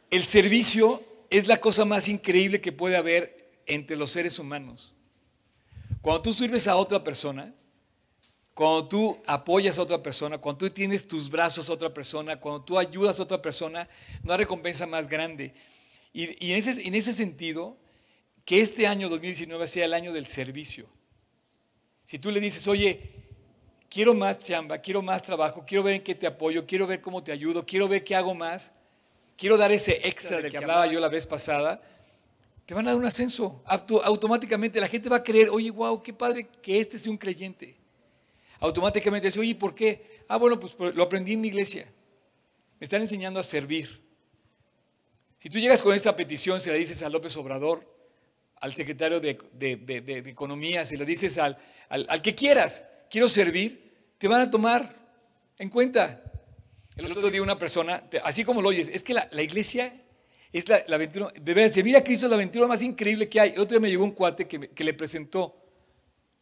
El 0.10 0.24
servicio 0.24 1.04
es 1.30 1.48
la 1.48 1.62
cosa 1.62 1.86
más 1.86 2.08
increíble 2.08 2.62
que 2.62 2.72
puede 2.72 2.98
haber 2.98 3.52
entre 3.68 3.96
los 3.96 4.10
seres 4.10 4.40
humanos. 4.40 4.96
Cuando 6.02 6.24
tú 6.24 6.34
sirves 6.34 6.68
a 6.68 6.78
otra 6.78 7.04
persona, 7.04 7.54
cuando 8.62 8.88
tú 8.88 9.20
apoyas 9.26 9.80
a 9.80 9.82
otra 9.82 10.04
persona, 10.04 10.38
cuando 10.38 10.60
tú 10.60 10.70
tienes 10.70 11.08
tus 11.08 11.32
brazos 11.32 11.68
a 11.68 11.74
otra 11.74 11.92
persona, 11.92 12.40
cuando 12.40 12.64
tú 12.64 12.78
ayudas 12.78 13.20
a 13.20 13.24
otra 13.24 13.42
persona, 13.42 13.90
no 14.22 14.34
hay 14.34 14.38
recompensa 14.38 14.86
más 14.86 15.08
grande. 15.08 15.56
Y, 16.14 16.52
en, 16.52 16.58
ese, 16.60 16.88
en 16.88 16.94
ese 16.94 17.12
sentido, 17.12 17.76
que 18.46 18.62
este 18.62 18.86
año 18.86 19.10
2019 19.10 19.66
sea 19.66 19.86
el 19.86 19.96
año 19.96 20.14
del 20.14 20.28
servicio. 20.28 20.86
Si 22.06 22.20
tú 22.20 22.30
le 22.30 22.40
dices, 22.40 22.68
oye, 22.68 23.02
quiero 23.90 24.14
más 24.14 24.38
chamba, 24.38 24.78
quiero 24.78 25.02
más 25.02 25.24
trabajo, 25.24 25.64
quiero 25.66 25.82
ver 25.82 25.96
en 25.96 26.04
qué 26.04 26.14
te 26.14 26.28
apoyo, 26.28 26.68
quiero 26.68 26.86
ver 26.86 27.02
cómo 27.02 27.24
te 27.24 27.32
ayudo, 27.32 27.66
quiero 27.66 27.88
ver 27.88 28.04
qué 28.04 28.16
hago 28.16 28.36
más, 28.36 28.76
quiero 29.38 29.58
dar 29.58 29.72
ese 29.72 30.08
extra 30.08 30.40
del 30.40 30.52
que 30.52 30.58
hablaba 30.60 30.86
yo 30.86 31.00
la 31.00 31.10
vez 31.10 31.26
pasada, 31.26 31.82
te 32.68 32.76
van 32.76 32.86
a 32.86 32.92
dar 32.92 33.00
un 33.00 33.06
ascenso. 33.08 33.64
automáticamente 33.66 34.80
la 34.80 34.88
gente 34.88 35.10
va 35.10 35.16
a 35.16 35.24
creer, 35.24 35.50
oye, 35.50 35.72
wow, 35.72 36.04
qué 36.04 36.14
padre 36.14 36.48
que 36.62 36.80
este 36.80 37.00
sea 37.00 37.12
un 37.12 37.18
creyente. 37.18 37.81
Automáticamente 38.62 39.28
dice, 39.28 39.40
oye, 39.40 39.56
¿por 39.56 39.76
qué? 39.76 40.24
Ah, 40.30 40.38
bueno, 40.38 40.60
pues 40.60 40.76
lo 40.96 41.04
aprendí 41.04 41.34
en 41.34 41.42
mi 41.42 41.50
iglesia. 41.50 41.86
Me 42.80 42.86
están 42.86 43.02
enseñando 43.02 43.40
a 43.40 43.44
servir. 43.44 44.02
Si 45.38 45.50
tú 45.50 45.60
llegas 45.60 45.82
con 45.82 45.94
esta 45.94 46.16
petición, 46.16 46.62
se 46.62 46.72
la 46.72 46.78
dices 46.78 47.04
a 47.04 47.10
López 47.10 47.36
Obrador, 47.36 47.86
al 48.62 48.74
secretario 48.74 49.20
de, 49.20 49.38
Economía, 50.28 50.86
se 50.86 50.96
la 50.96 51.04
dices 51.04 51.38
al, 51.40 51.58
al 51.90 52.22
que 52.22 52.36
quieras, 52.36 52.86
quiero 53.10 53.28
servir, 53.28 54.14
te 54.20 54.28
van 54.28 54.42
a 54.42 54.50
tomar 54.50 54.96
en 55.58 55.70
cuenta. 55.70 56.24
El 56.96 57.12
otro 57.12 57.32
día 57.32 57.42
una 57.42 57.58
persona, 57.58 58.04
así 58.24 58.44
como 58.44 58.62
lo 58.62 58.70
oyes, 58.70 58.90
es 58.90 59.02
que 59.02 59.14
la, 59.14 59.28
iglesia 59.42 59.94
es 60.52 60.68
la, 60.70 60.84
aventura, 60.94 61.34
de 61.40 61.70
servir 61.70 61.96
a 61.98 62.04
Cristo 62.04 62.28
es 62.28 62.30
la 62.30 62.36
aventura 62.36 62.68
más 62.68 62.82
increíble 62.84 63.28
que 63.28 63.40
hay. 63.40 63.50
El 63.52 63.60
otro 63.60 63.76
día 63.76 63.82
me 63.82 63.90
llegó 63.90 64.04
un 64.04 64.12
cuate 64.12 64.48
que, 64.48 64.70
que 64.70 64.84
le 64.84 64.94
presentó, 64.94 65.61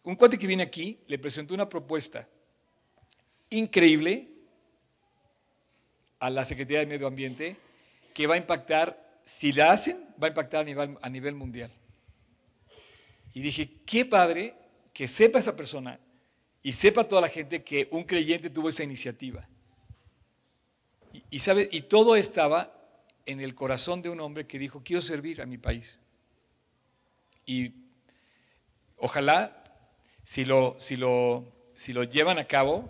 un 0.03 0.15
cuate 0.15 0.37
que 0.37 0.47
viene 0.47 0.63
aquí, 0.63 0.99
le 1.07 1.19
presentó 1.19 1.53
una 1.53 1.69
propuesta 1.69 2.27
increíble 3.49 4.29
a 6.19 6.29
la 6.29 6.45
Secretaría 6.45 6.79
de 6.79 6.85
Medio 6.85 7.07
Ambiente 7.07 7.57
que 8.13 8.27
va 8.27 8.35
a 8.35 8.37
impactar, 8.37 9.21
si 9.23 9.51
la 9.53 9.71
hacen, 9.71 9.97
va 10.21 10.27
a 10.27 10.29
impactar 10.29 10.61
a 10.61 10.63
nivel, 10.63 10.97
a 11.01 11.09
nivel 11.09 11.35
mundial. 11.35 11.71
Y 13.33 13.41
dije, 13.41 13.69
qué 13.85 14.05
padre 14.05 14.55
que 14.93 15.07
sepa 15.07 15.39
esa 15.39 15.55
persona 15.55 15.99
y 16.61 16.73
sepa 16.73 17.07
toda 17.07 17.21
la 17.21 17.29
gente 17.29 17.63
que 17.63 17.87
un 17.91 18.03
creyente 18.03 18.49
tuvo 18.49 18.69
esa 18.69 18.83
iniciativa. 18.83 19.47
Y, 21.29 21.39
sabe, 21.39 21.69
y 21.71 21.81
todo 21.81 22.15
estaba 22.15 22.75
en 23.25 23.39
el 23.39 23.55
corazón 23.55 24.01
de 24.01 24.09
un 24.09 24.19
hombre 24.19 24.45
que 24.45 24.59
dijo, 24.59 24.83
quiero 24.83 25.01
servir 25.01 25.41
a 25.41 25.45
mi 25.45 25.57
país. 25.57 25.99
Y 27.45 27.73
ojalá, 28.97 29.58
si 30.29 30.45
lo, 30.45 30.75
si 30.77 30.95
lo, 30.95 31.43
si 31.73 31.91
lo 31.91 32.03
llevan 32.03 32.37
a 32.37 32.45
cabo, 32.45 32.87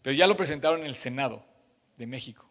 pero 0.00 0.16
ya 0.16 0.26
lo 0.26 0.34
presentaron 0.34 0.80
en 0.80 0.86
el 0.86 0.96
Senado 0.96 1.44
de 1.98 2.06
México. 2.06 2.48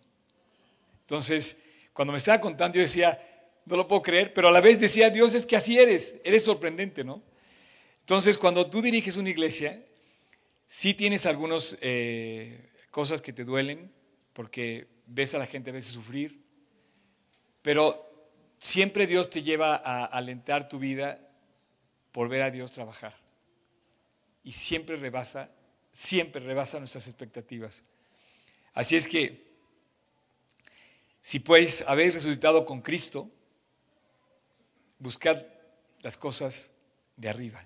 Entonces, 1.02 1.58
cuando 1.94 2.12
me 2.12 2.20
estaba 2.20 2.40
contando, 2.40 2.76
yo 2.76 2.84
decía, 2.84 3.20
no 3.66 3.76
lo 3.76 3.88
puedo 3.88 4.04
creer, 4.04 4.32
pero 4.32 4.50
a 4.50 4.52
la 4.52 4.62
vez 4.62 4.80
decía, 4.80 5.10
Dios, 5.10 5.34
es 5.34 5.48
que 5.48 5.56
así 5.56 5.80
eres, 5.80 6.18
eres 6.24 6.44
sorprendente, 6.44 7.04
¿no? 7.04 7.24
Entonces, 8.02 8.38
cuando 8.38 8.70
tú 8.70 8.84
diriges 8.84 9.18
una 9.18 9.32
iglesia, 9.32 9.84
sí 10.68 10.94
tienes 10.94 11.26
algunas 11.26 11.80
eh, 11.82 12.70
cosas 12.92 13.24
que 13.24 13.34
te 13.34 13.44
duelen, 13.44 13.92
porque 14.34 14.90
ves 15.08 15.34
a 15.34 15.40
la 15.40 15.48
gente 15.48 15.72
a 15.72 15.74
veces 15.74 15.92
sufrir, 15.92 16.40
pero 17.64 18.30
siempre 18.60 19.08
Dios 19.08 19.32
te 19.32 19.42
lleva 19.42 19.76
a 19.76 20.06
alentar 20.06 20.70
tu 20.70 20.78
vida 20.78 21.20
por 22.12 22.30
ver 22.30 22.44
a 22.44 22.52
Dios 22.52 22.72
trabajar. 22.72 23.19
Y 24.50 24.52
siempre 24.52 24.96
rebasa, 24.96 25.48
siempre 25.94 26.42
rebasa 26.42 26.80
nuestras 26.80 27.06
expectativas. 27.06 27.84
Así 28.74 28.96
es 28.96 29.08
que, 29.08 29.46
si 31.22 31.38
pues 31.38 31.84
habéis 31.86 32.16
resucitado 32.16 32.66
con 32.66 32.82
Cristo, 32.82 33.30
buscad 34.98 35.46
las 36.02 36.18
cosas 36.18 36.72
de 37.16 37.30
arriba. 37.30 37.64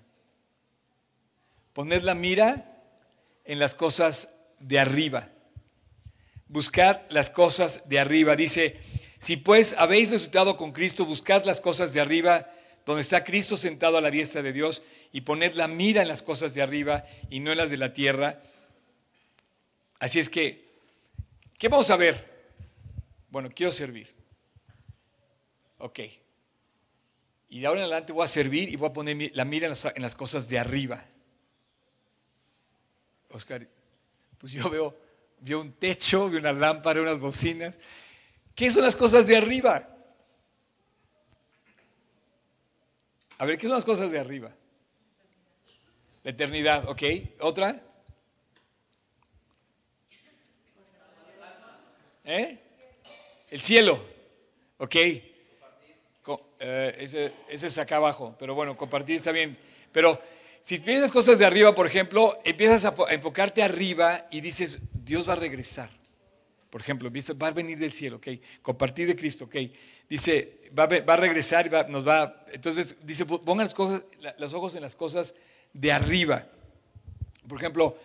Poned 1.72 2.02
la 2.02 2.14
mira 2.14 2.82
en 3.46 3.58
las 3.58 3.74
cosas 3.74 4.34
de 4.58 4.78
arriba 4.78 5.30
buscad 6.54 7.00
las 7.08 7.30
cosas 7.30 7.88
de 7.88 7.98
arriba. 7.98 8.36
Dice, 8.36 8.78
si 9.18 9.36
pues 9.36 9.74
habéis 9.76 10.12
resucitado 10.12 10.56
con 10.56 10.70
Cristo, 10.70 11.04
buscad 11.04 11.44
las 11.44 11.60
cosas 11.60 11.92
de 11.92 12.00
arriba, 12.00 12.48
donde 12.84 13.02
está 13.02 13.24
Cristo 13.24 13.56
sentado 13.56 13.96
a 13.96 14.00
la 14.00 14.10
diestra 14.10 14.42
de 14.42 14.52
Dios, 14.52 14.84
y 15.12 15.22
poned 15.22 15.54
la 15.54 15.68
mira 15.68 16.02
en 16.02 16.08
las 16.08 16.22
cosas 16.22 16.54
de 16.54 16.62
arriba 16.62 17.04
y 17.30 17.40
no 17.40 17.52
en 17.52 17.58
las 17.58 17.70
de 17.70 17.76
la 17.76 17.94
tierra. 17.94 18.40
Así 19.98 20.18
es 20.18 20.28
que, 20.28 20.64
¿qué 21.58 21.68
vamos 21.68 21.90
a 21.90 21.96
ver? 21.96 22.32
Bueno, 23.30 23.48
quiero 23.54 23.72
servir. 23.72 24.14
Ok, 25.78 26.00
Y 27.48 27.60
de 27.60 27.66
ahora 27.66 27.80
en 27.80 27.84
adelante 27.84 28.12
voy 28.12 28.24
a 28.24 28.28
servir 28.28 28.68
y 28.68 28.76
voy 28.76 28.88
a 28.88 28.92
poner 28.92 29.30
la 29.34 29.44
mira 29.44 29.66
en 29.66 30.02
las, 30.02 30.14
cosas 30.14 30.48
de 30.48 30.58
arriba. 30.58 31.04
Oscar, 33.30 33.66
pues 34.38 34.52
yo 34.52 34.68
veo, 34.70 34.96
veo 35.40 35.60
un 35.60 35.72
techo, 35.72 36.30
veo 36.30 36.40
una 36.40 36.52
lámpara, 36.52 37.02
unas 37.02 37.18
bocinas. 37.18 37.76
¿Qué 38.54 38.70
son 38.70 38.82
las 38.82 38.96
cosas 38.96 39.26
de 39.26 39.36
arriba? 39.36 39.93
A 43.38 43.44
ver, 43.44 43.58
¿qué 43.58 43.66
son 43.66 43.76
las 43.76 43.84
cosas 43.84 44.10
de 44.10 44.18
arriba? 44.18 44.50
La 46.22 46.30
eternidad, 46.30 46.88
¿ok? 46.88 47.02
¿Otra? 47.40 47.80
¿Eh? 52.24 52.58
El 53.50 53.60
cielo, 53.60 54.00
¿ok? 54.78 54.96
Eh, 56.66 56.96
ese, 56.98 57.32
ese, 57.48 57.66
es 57.66 57.76
acá 57.76 57.96
abajo, 57.96 58.34
pero 58.38 58.54
bueno, 58.54 58.76
compartir 58.76 59.16
está 59.16 59.32
bien. 59.32 59.58
Pero 59.92 60.18
si 60.62 60.78
piensas 60.78 61.10
cosas 61.10 61.38
de 61.38 61.44
arriba, 61.44 61.74
por 61.74 61.86
ejemplo, 61.86 62.40
empiezas 62.42 62.86
a, 62.86 62.94
enfocarte 63.10 63.62
arriba 63.62 64.26
y 64.30 64.40
dices, 64.40 64.78
Dios 64.92 65.28
va 65.28 65.34
a 65.34 65.36
regresar. 65.36 65.90
Por 66.74 66.80
ejemplo, 66.80 67.08
va 67.40 67.46
a 67.46 67.50
venir 67.52 67.78
del 67.78 67.92
cielo, 67.92 68.16
¿ok? 68.16 68.26
Compartir 68.60 69.06
de 69.06 69.14
Cristo, 69.14 69.44
¿ok? 69.44 69.54
Dice, 70.08 70.58
va 70.76 70.82
a, 70.82 71.16
regresar 71.16 71.68
y 71.68 71.92
nos 71.92 72.04
va... 72.04 72.44
Entonces, 72.50 72.96
dice, 73.04 73.24
pongan 73.24 73.68
los 74.38 74.54
ojos 74.54 74.74
en 74.74 74.82
las 74.82 74.96
cosas 74.96 75.36
de 75.72 75.92
arriba. 75.92 76.48
Por 77.48 77.58
ejemplo, 77.58 77.96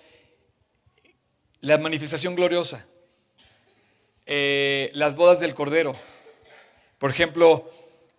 la 1.62 1.80
manifestación 1.80 2.36
gloriosa, 2.36 2.86
eh, 4.28 4.92
las 4.94 5.16
bodas 5.16 5.40
del 5.40 5.56
Cordero, 5.56 5.96
por 7.00 7.10
ejemplo, 7.10 7.72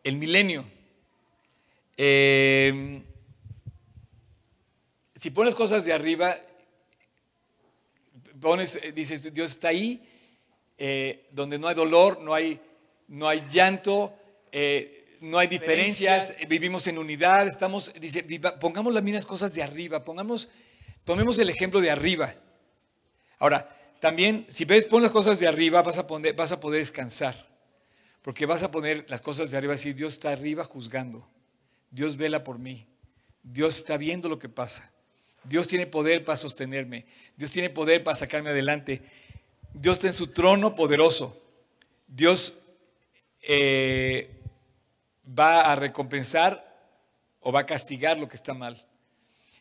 el 0.02 0.16
milenio. 0.16 0.64
Eh, 1.96 3.04
si 5.14 5.30
pones 5.30 5.54
cosas 5.54 5.84
de 5.84 5.92
arriba, 5.92 6.36
pones, 8.40 8.80
eh, 8.82 8.90
dices, 8.90 9.32
Dios 9.32 9.52
está 9.52 9.68
ahí, 9.68 10.08
donde 11.32 11.58
no 11.58 11.68
hay 11.68 11.74
dolor, 11.74 12.20
no 12.20 12.32
hay, 12.34 12.60
no 13.08 13.28
hay 13.28 13.46
llanto, 13.50 14.14
no 15.20 15.38
hay 15.38 15.46
diferencias, 15.46 16.36
vivimos 16.48 16.86
en 16.86 16.98
unidad, 16.98 17.46
estamos, 17.46 17.92
dice, 18.00 18.24
pongamos 18.58 18.92
las 18.94 19.02
mismas 19.02 19.26
cosas 19.26 19.54
de 19.54 19.62
arriba, 19.62 20.02
pongamos, 20.02 20.48
tomemos 21.04 21.38
el 21.38 21.50
ejemplo 21.50 21.80
de 21.80 21.90
arriba. 21.90 22.34
Ahora, 23.38 23.68
también, 24.00 24.46
si 24.48 24.64
ves, 24.64 24.86
pon 24.86 25.02
las 25.02 25.12
cosas 25.12 25.38
de 25.38 25.46
arriba, 25.46 25.82
vas 25.82 25.98
a, 25.98 26.06
poner, 26.06 26.34
vas 26.34 26.52
a 26.52 26.60
poder 26.60 26.80
descansar, 26.80 27.46
porque 28.22 28.46
vas 28.46 28.62
a 28.62 28.70
poner 28.70 29.04
las 29.08 29.20
cosas 29.20 29.50
de 29.50 29.58
arriba 29.58 29.74
y 29.74 29.76
decir, 29.76 29.94
Dios 29.94 30.14
está 30.14 30.30
arriba 30.30 30.64
juzgando, 30.64 31.28
Dios 31.90 32.16
vela 32.16 32.42
por 32.42 32.58
mí, 32.58 32.86
Dios 33.42 33.76
está 33.76 33.98
viendo 33.98 34.30
lo 34.30 34.38
que 34.38 34.48
pasa, 34.48 34.90
Dios 35.44 35.68
tiene 35.68 35.86
poder 35.86 36.24
para 36.24 36.38
sostenerme, 36.38 37.04
Dios 37.36 37.50
tiene 37.50 37.68
poder 37.68 38.02
para 38.02 38.14
sacarme 38.14 38.50
adelante, 38.50 39.02
Dios 39.72 39.98
está 39.98 40.06
en 40.08 40.12
su 40.12 40.28
trono 40.28 40.74
poderoso, 40.74 41.40
Dios... 42.06 42.56
Eh, 43.42 44.36
va 45.38 45.60
a 45.72 45.74
recompensar 45.74 46.66
o 47.40 47.52
va 47.52 47.60
a 47.60 47.66
castigar 47.66 48.18
lo 48.18 48.28
que 48.28 48.36
está 48.36 48.54
mal. 48.54 48.84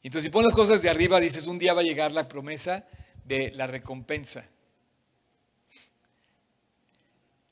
Entonces, 0.01 0.25
si 0.25 0.29
pones 0.29 0.47
las 0.47 0.55
cosas 0.55 0.81
de 0.81 0.89
arriba, 0.89 1.19
dices, 1.19 1.47
un 1.47 1.59
día 1.59 1.73
va 1.73 1.81
a 1.81 1.83
llegar 1.83 2.11
la 2.11 2.27
promesa 2.27 2.87
de 3.25 3.51
la 3.51 3.67
recompensa. 3.67 4.45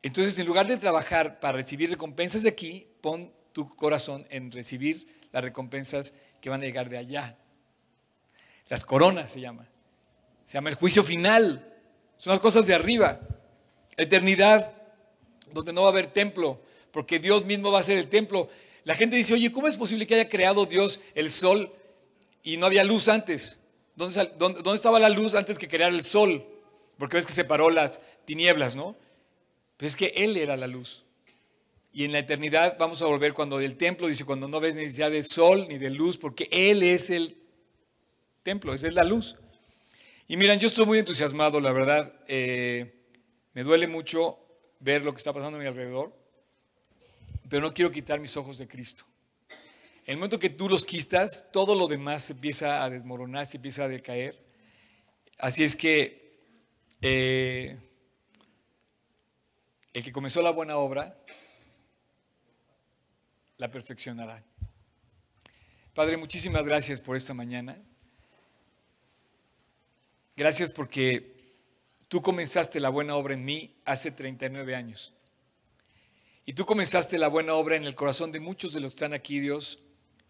Entonces, 0.01 0.37
en 0.39 0.45
lugar 0.45 0.67
de 0.67 0.77
trabajar 0.77 1.39
para 1.39 1.57
recibir 1.57 1.89
recompensas 1.89 2.43
de 2.43 2.49
aquí, 2.49 2.87
pon 3.01 3.31
tu 3.51 3.67
corazón 3.75 4.25
en 4.29 4.51
recibir 4.51 5.07
las 5.31 5.43
recompensas 5.43 6.13
que 6.41 6.49
van 6.49 6.61
a 6.61 6.65
llegar 6.65 6.89
de 6.89 6.97
allá. 6.97 7.37
Las 8.69 8.85
coronas 8.85 9.31
se 9.31 9.41
llama. 9.41 9.67
Se 10.45 10.53
llama 10.53 10.69
el 10.69 10.75
juicio 10.75 11.03
final. 11.03 11.76
Son 12.17 12.31
las 12.31 12.39
cosas 12.39 12.65
de 12.67 12.73
arriba. 12.73 13.19
eternidad, 13.95 14.73
donde 15.51 15.73
no 15.73 15.81
va 15.81 15.87
a 15.87 15.91
haber 15.91 16.07
templo, 16.07 16.61
porque 16.91 17.19
Dios 17.19 17.45
mismo 17.45 17.71
va 17.71 17.79
a 17.79 17.83
ser 17.83 17.97
el 17.97 18.09
templo. 18.09 18.49
La 18.83 18.95
gente 18.95 19.15
dice, 19.15 19.33
oye, 19.33 19.51
¿cómo 19.51 19.67
es 19.67 19.75
posible 19.75 20.05
que 20.05 20.15
haya 20.15 20.29
creado 20.29 20.65
Dios 20.65 21.01
el 21.15 21.31
sol 21.31 21.73
y 22.43 22.57
no 22.57 22.65
había 22.65 22.83
luz 22.83 23.09
antes? 23.09 23.59
¿Dónde, 23.95 24.75
estaba 24.75 24.99
la 24.99 25.09
luz 25.09 25.33
antes 25.33 25.57
que 25.57 25.67
crear 25.67 25.91
el 25.91 26.03
sol? 26.03 26.45
Porque 26.97 27.17
ves 27.17 27.25
que 27.25 27.33
separó 27.33 27.69
las 27.69 27.99
tinieblas, 28.25 28.75
¿no? 28.75 28.95
Pues 29.77 29.93
es 29.93 29.95
que 29.95 30.13
Él 30.15 30.37
era 30.37 30.55
la 30.55 30.67
luz. 30.67 31.03
Y 31.91 32.03
en 32.05 32.11
la 32.11 32.19
eternidad 32.19 32.77
vamos 32.77 33.01
a 33.01 33.07
volver 33.07 33.33
cuando 33.33 33.59
el 33.59 33.75
templo 33.75 34.07
dice, 34.07 34.23
cuando 34.23 34.47
no 34.47 34.59
ves 34.59 34.75
necesidad 34.75 35.09
de 35.09 35.23
sol 35.23 35.67
ni 35.67 35.79
de 35.79 35.89
luz, 35.89 36.17
porque 36.17 36.47
Él 36.51 36.83
es 36.83 37.09
el 37.09 37.35
templo, 38.43 38.73
esa 38.73 38.87
es 38.87 38.93
la 38.93 39.03
luz. 39.03 39.35
Y 40.27 40.37
miren, 40.37 40.59
yo 40.59 40.67
estoy 40.67 40.85
muy 40.85 40.99
entusiasmado, 40.99 41.59
la 41.59 41.71
verdad. 41.71 42.13
Eh, 42.27 43.05
me 43.53 43.63
duele 43.63 43.87
mucho 43.87 44.39
ver 44.79 45.03
lo 45.03 45.11
que 45.13 45.17
está 45.17 45.33
pasando 45.33 45.57
a 45.57 45.61
mi 45.61 45.67
alrededor 45.67 46.27
pero 47.49 47.61
no 47.61 47.73
quiero 47.73 47.91
quitar 47.91 48.19
mis 48.19 48.35
ojos 48.37 48.57
de 48.57 48.67
Cristo. 48.67 49.05
En 50.05 50.13
el 50.13 50.17
momento 50.17 50.39
que 50.39 50.49
tú 50.49 50.69
los 50.69 50.85
quitas, 50.85 51.47
todo 51.51 51.75
lo 51.75 51.87
demás 51.87 52.23
se 52.23 52.33
empieza 52.33 52.83
a 52.83 52.89
desmoronar, 52.89 53.45
se 53.45 53.57
empieza 53.57 53.83
a 53.83 53.87
decaer. 53.87 54.41
Así 55.37 55.63
es 55.63 55.75
que 55.75 56.39
eh, 57.01 57.77
el 59.93 60.03
que 60.03 60.11
comenzó 60.11 60.41
la 60.41 60.51
buena 60.51 60.77
obra, 60.77 61.17
la 63.57 63.69
perfeccionará. 63.69 64.43
Padre, 65.93 66.15
muchísimas 66.17 66.65
gracias 66.65 67.01
por 67.01 67.15
esta 67.15 67.33
mañana. 67.33 67.77
Gracias 70.37 70.71
porque 70.71 71.35
tú 72.07 72.21
comenzaste 72.21 72.79
la 72.79 72.89
buena 72.89 73.15
obra 73.15 73.33
en 73.33 73.43
mí 73.43 73.75
hace 73.85 74.11
39 74.11 74.75
años. 74.75 75.15
Y 76.45 76.53
tú 76.53 76.63
comenzaste 76.63 77.17
la 77.17 77.27
buena 77.27 77.55
obra 77.55 77.75
en 77.75 77.85
el 77.85 77.95
corazón 77.95 78.31
de 78.31 78.39
muchos 78.39 78.71
de 78.71 78.79
los 78.79 78.91
que 78.93 78.97
están 78.97 79.13
aquí, 79.13 79.39
Dios, 79.39 79.79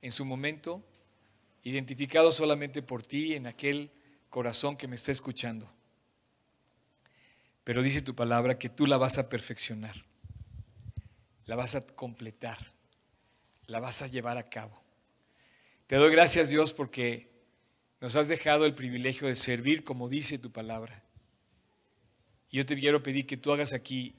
en 0.01 0.11
su 0.11 0.23
momento, 0.23 0.81
identificados 1.63 2.35
solamente 2.35 2.81
por 2.81 3.03
ti 3.03 3.33
en 3.33 3.47
aquel 3.47 3.91
corazón 4.29 4.77
que 4.77 4.87
me 4.87 4.95
está 4.95 5.11
escuchando. 5.11 5.69
Pero 7.65 7.81
dice 7.81 8.01
tu 8.01 8.15
palabra 8.15 8.57
que 8.57 8.69
tú 8.69 8.87
la 8.87 8.97
vas 8.97 9.17
a 9.17 9.27
perfeccionar, 9.27 10.05
la 11.45 11.57
vas 11.57 11.75
a 11.75 11.85
completar, 11.85 12.57
la 13.65 13.81
vas 13.81 14.01
a 14.01 14.07
llevar 14.07 14.37
a 14.37 14.43
cabo. 14.43 14.81
Te 15.85 15.97
doy 15.97 16.11
gracias, 16.11 16.49
Dios, 16.49 16.71
porque 16.71 17.36
nos 17.99 18.15
has 18.15 18.27
dejado 18.27 18.65
el 18.65 18.75
privilegio 18.75 19.27
de 19.27 19.35
servir 19.35 19.83
como 19.83 20.09
dice 20.09 20.37
tu 20.37 20.51
palabra. 20.51 21.03
Y 22.49 22.57
yo 22.57 22.65
te 22.65 22.75
quiero 22.75 23.01
pedir 23.01 23.25
que 23.25 23.37
tú 23.37 23.51
hagas 23.51 23.73
aquí 23.73 24.15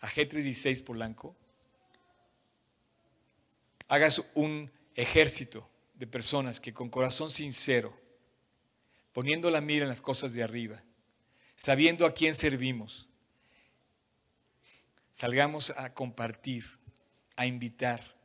a 0.00 0.08
G316 0.08 0.82
Polanco, 0.82 1.36
hagas 3.88 4.24
un 4.34 4.70
ejército 4.94 5.68
de 5.94 6.06
personas 6.06 6.58
que 6.60 6.74
con 6.74 6.90
corazón 6.90 7.30
sincero, 7.30 7.96
poniendo 9.12 9.50
la 9.50 9.60
mira 9.60 9.84
en 9.84 9.88
las 9.88 10.00
cosas 10.00 10.34
de 10.34 10.42
arriba, 10.42 10.82
sabiendo 11.54 12.04
a 12.04 12.14
quién 12.14 12.34
servimos, 12.34 13.08
salgamos 15.12 15.70
a 15.70 15.94
compartir, 15.94 16.66
a 17.36 17.46
invitar, 17.46 18.16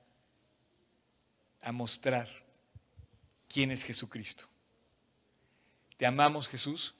a 1.61 1.71
mostrar 1.71 2.27
quién 3.47 3.69
es 3.71 3.83
Jesucristo. 3.83 4.47
Te 5.97 6.05
amamos 6.05 6.47
Jesús. 6.47 6.95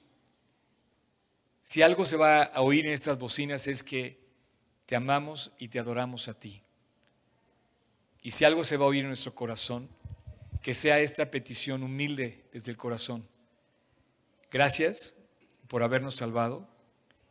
Si 1.62 1.82
algo 1.82 2.04
se 2.04 2.16
va 2.16 2.42
a 2.42 2.60
oír 2.60 2.86
en 2.86 2.92
estas 2.92 3.18
bocinas 3.18 3.66
es 3.66 3.82
que 3.82 4.18
te 4.86 4.96
amamos 4.96 5.52
y 5.58 5.68
te 5.68 5.78
adoramos 5.78 6.28
a 6.28 6.34
ti. 6.34 6.62
Y 8.22 8.32
si 8.32 8.44
algo 8.44 8.64
se 8.64 8.76
va 8.76 8.84
a 8.84 8.88
oír 8.88 9.02
en 9.02 9.08
nuestro 9.08 9.34
corazón, 9.34 9.88
que 10.62 10.74
sea 10.74 11.00
esta 11.00 11.30
petición 11.30 11.82
humilde 11.82 12.44
desde 12.52 12.72
el 12.72 12.76
corazón. 12.76 13.26
Gracias 14.50 15.14
por 15.68 15.82
habernos 15.82 16.14
salvado 16.14 16.66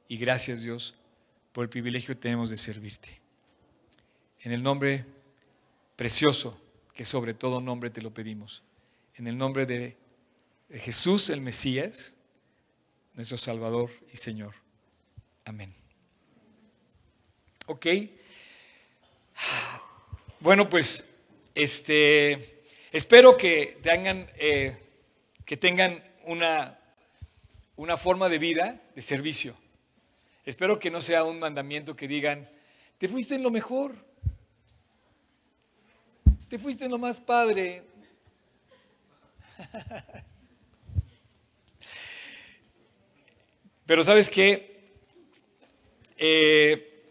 y 0.07 0.17
gracias 0.17 0.61
Dios 0.61 0.95
por 1.51 1.63
el 1.63 1.69
privilegio 1.69 2.13
que 2.13 2.21
tenemos 2.21 2.49
de 2.49 2.57
servirte. 2.57 3.19
En 4.41 4.51
el 4.51 4.63
nombre 4.63 5.05
precioso, 5.95 6.61
que 6.93 7.03
sobre 7.03 7.33
todo 7.33 7.59
nombre 7.59 7.89
te 7.89 8.01
lo 8.01 8.13
pedimos. 8.13 8.63
En 9.15 9.27
el 9.27 9.37
nombre 9.37 9.65
de, 9.65 9.97
Jesús 10.69 11.29
el 11.29 11.41
Mesías, 11.41 12.15
nuestro 13.13 13.37
Salvador 13.37 13.89
y 14.11 14.17
Señor. 14.17 14.55
Amén. 15.45 15.73
¿Ok? 17.67 17.87
Bueno, 20.39 20.69
pues 20.69 21.07
este, 21.55 22.63
espero 22.91 23.37
que 23.37 23.79
tengan, 23.81 24.29
eh, 24.35 24.77
que 25.45 25.57
tengan 25.57 26.03
una, 26.25 26.77
una 27.75 27.97
forma 27.97 28.29
de 28.29 28.39
vida 28.39 28.81
de 28.93 29.01
servicio. 29.01 29.55
Espero 30.45 30.79
que 30.79 30.91
no 30.91 31.01
sea 31.01 31.23
un 31.23 31.39
mandamiento 31.39 31.95
que 31.95 32.07
digan, 32.07 32.49
te 32.97 33.07
fuiste 33.07 33.35
en 33.35 33.43
lo 33.43 33.51
mejor. 33.51 33.95
te 36.49 36.59
fuiste 36.59 36.87
lo 36.87 36.97
más 36.97 37.17
padre. 37.17 37.83
Pero 43.87 44.03
sabes 44.03 44.29
qué? 44.29 44.91
Eh, 46.17 47.05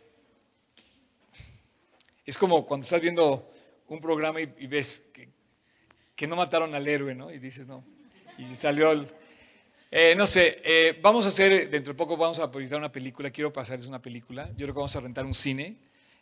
es 2.26 2.36
como 2.36 2.66
cuando 2.66 2.84
estás 2.84 3.00
viendo 3.00 3.50
un 3.88 3.98
programa 3.98 4.42
y, 4.42 4.66
ves 4.66 5.04
que, 6.14 6.26
no 6.26 6.36
mataron 6.36 6.74
al 6.74 6.86
héroe, 6.86 7.14
¿no? 7.14 7.32
Y 7.32 7.38
dices, 7.38 7.66
no. 7.66 7.82
Y 8.36 8.54
salió 8.54 8.92
el... 8.92 9.08
Eh, 9.90 10.14
no 10.16 10.26
sé, 10.26 10.60
eh, 10.64 10.98
vamos 11.00 11.24
a 11.24 11.28
hacer, 11.28 11.70
dentro 11.70 11.94
de 11.94 11.96
poco 11.96 12.16
vamos 12.16 12.38
a 12.40 12.50
proyectar 12.50 12.78
una 12.78 12.92
película, 12.92 13.30
quiero 13.30 13.50
pasarles 13.52 13.86
una 13.86 14.02
película, 14.02 14.48
yo 14.50 14.66
creo 14.66 14.74
que 14.74 14.78
vamos 14.78 14.96
a 14.96 15.00
rentar 15.00 15.24
un 15.24 15.32
cine, 15.32 15.76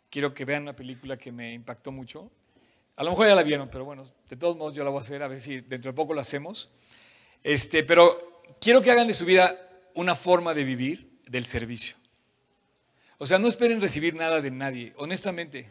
quiero 0.08 0.32
que 0.32 0.44
vean 0.44 0.62
una 0.62 0.76
película 0.76 1.16
que 1.16 1.32
me 1.32 1.52
impactó 1.52 1.90
mucho. 1.90 2.30
A 2.94 3.02
lo 3.02 3.10
mejor 3.10 3.26
ya 3.26 3.34
la 3.34 3.42
vieron, 3.42 3.68
pero 3.68 3.84
bueno, 3.84 4.04
de 4.28 4.36
todos 4.36 4.56
modos 4.56 4.74
yo 4.74 4.84
la 4.84 4.90
voy 4.90 5.00
a 5.00 5.02
hacer, 5.02 5.20
a 5.22 5.26
ver 5.26 5.40
si 5.40 5.62
dentro 5.62 5.90
de 5.90 5.96
poco 5.96 6.14
lo 6.14 6.20
hacemos. 6.20 6.70
Este, 7.42 7.82
pero 7.82 8.42
quiero 8.60 8.80
que 8.80 8.92
hagan 8.92 9.08
de 9.08 9.14
su 9.14 9.24
vida 9.24 9.63
una 9.94 10.14
forma 10.14 10.54
de 10.54 10.64
vivir 10.64 11.20
del 11.28 11.46
servicio. 11.46 11.96
O 13.18 13.26
sea, 13.26 13.38
no 13.38 13.48
esperen 13.48 13.80
recibir 13.80 14.14
nada 14.14 14.40
de 14.40 14.50
nadie, 14.50 14.92
honestamente. 14.96 15.70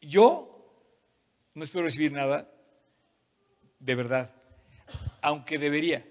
Yo 0.00 0.56
no 1.54 1.64
espero 1.64 1.84
recibir 1.84 2.12
nada 2.12 2.48
de 3.80 3.94
verdad, 3.94 4.30
aunque 5.22 5.58
debería, 5.58 6.06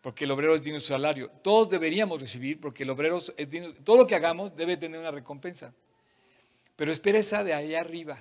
porque 0.00 0.24
el 0.24 0.30
obrero 0.30 0.54
es 0.54 0.62
de 0.62 0.78
su 0.78 0.86
salario. 0.86 1.30
Todos 1.42 1.70
deberíamos 1.70 2.20
recibir, 2.20 2.60
porque 2.60 2.82
el 2.82 2.90
obrero 2.90 3.18
es 3.36 3.48
digno, 3.48 3.72
todo 3.82 3.96
lo 3.96 4.06
que 4.06 4.14
hagamos 4.14 4.54
debe 4.54 4.76
tener 4.76 5.00
una 5.00 5.10
recompensa. 5.10 5.74
Pero 6.76 6.92
espera 6.92 7.18
esa 7.18 7.42
de 7.42 7.54
allá 7.54 7.80
arriba. 7.80 8.18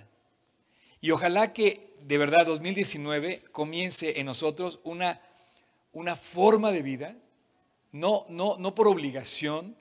Y 1.02 1.12
ojalá 1.12 1.52
que 1.52 1.94
de 2.02 2.18
verdad 2.18 2.46
2019 2.46 3.44
comience 3.52 4.20
en 4.20 4.26
nosotros 4.26 4.80
una, 4.84 5.22
una 5.92 6.16
forma 6.16 6.72
de 6.72 6.82
vida 6.82 7.16
no, 7.94 8.26
no, 8.28 8.58
no 8.58 8.76
por 8.76 8.88
obligación, 8.88 9.78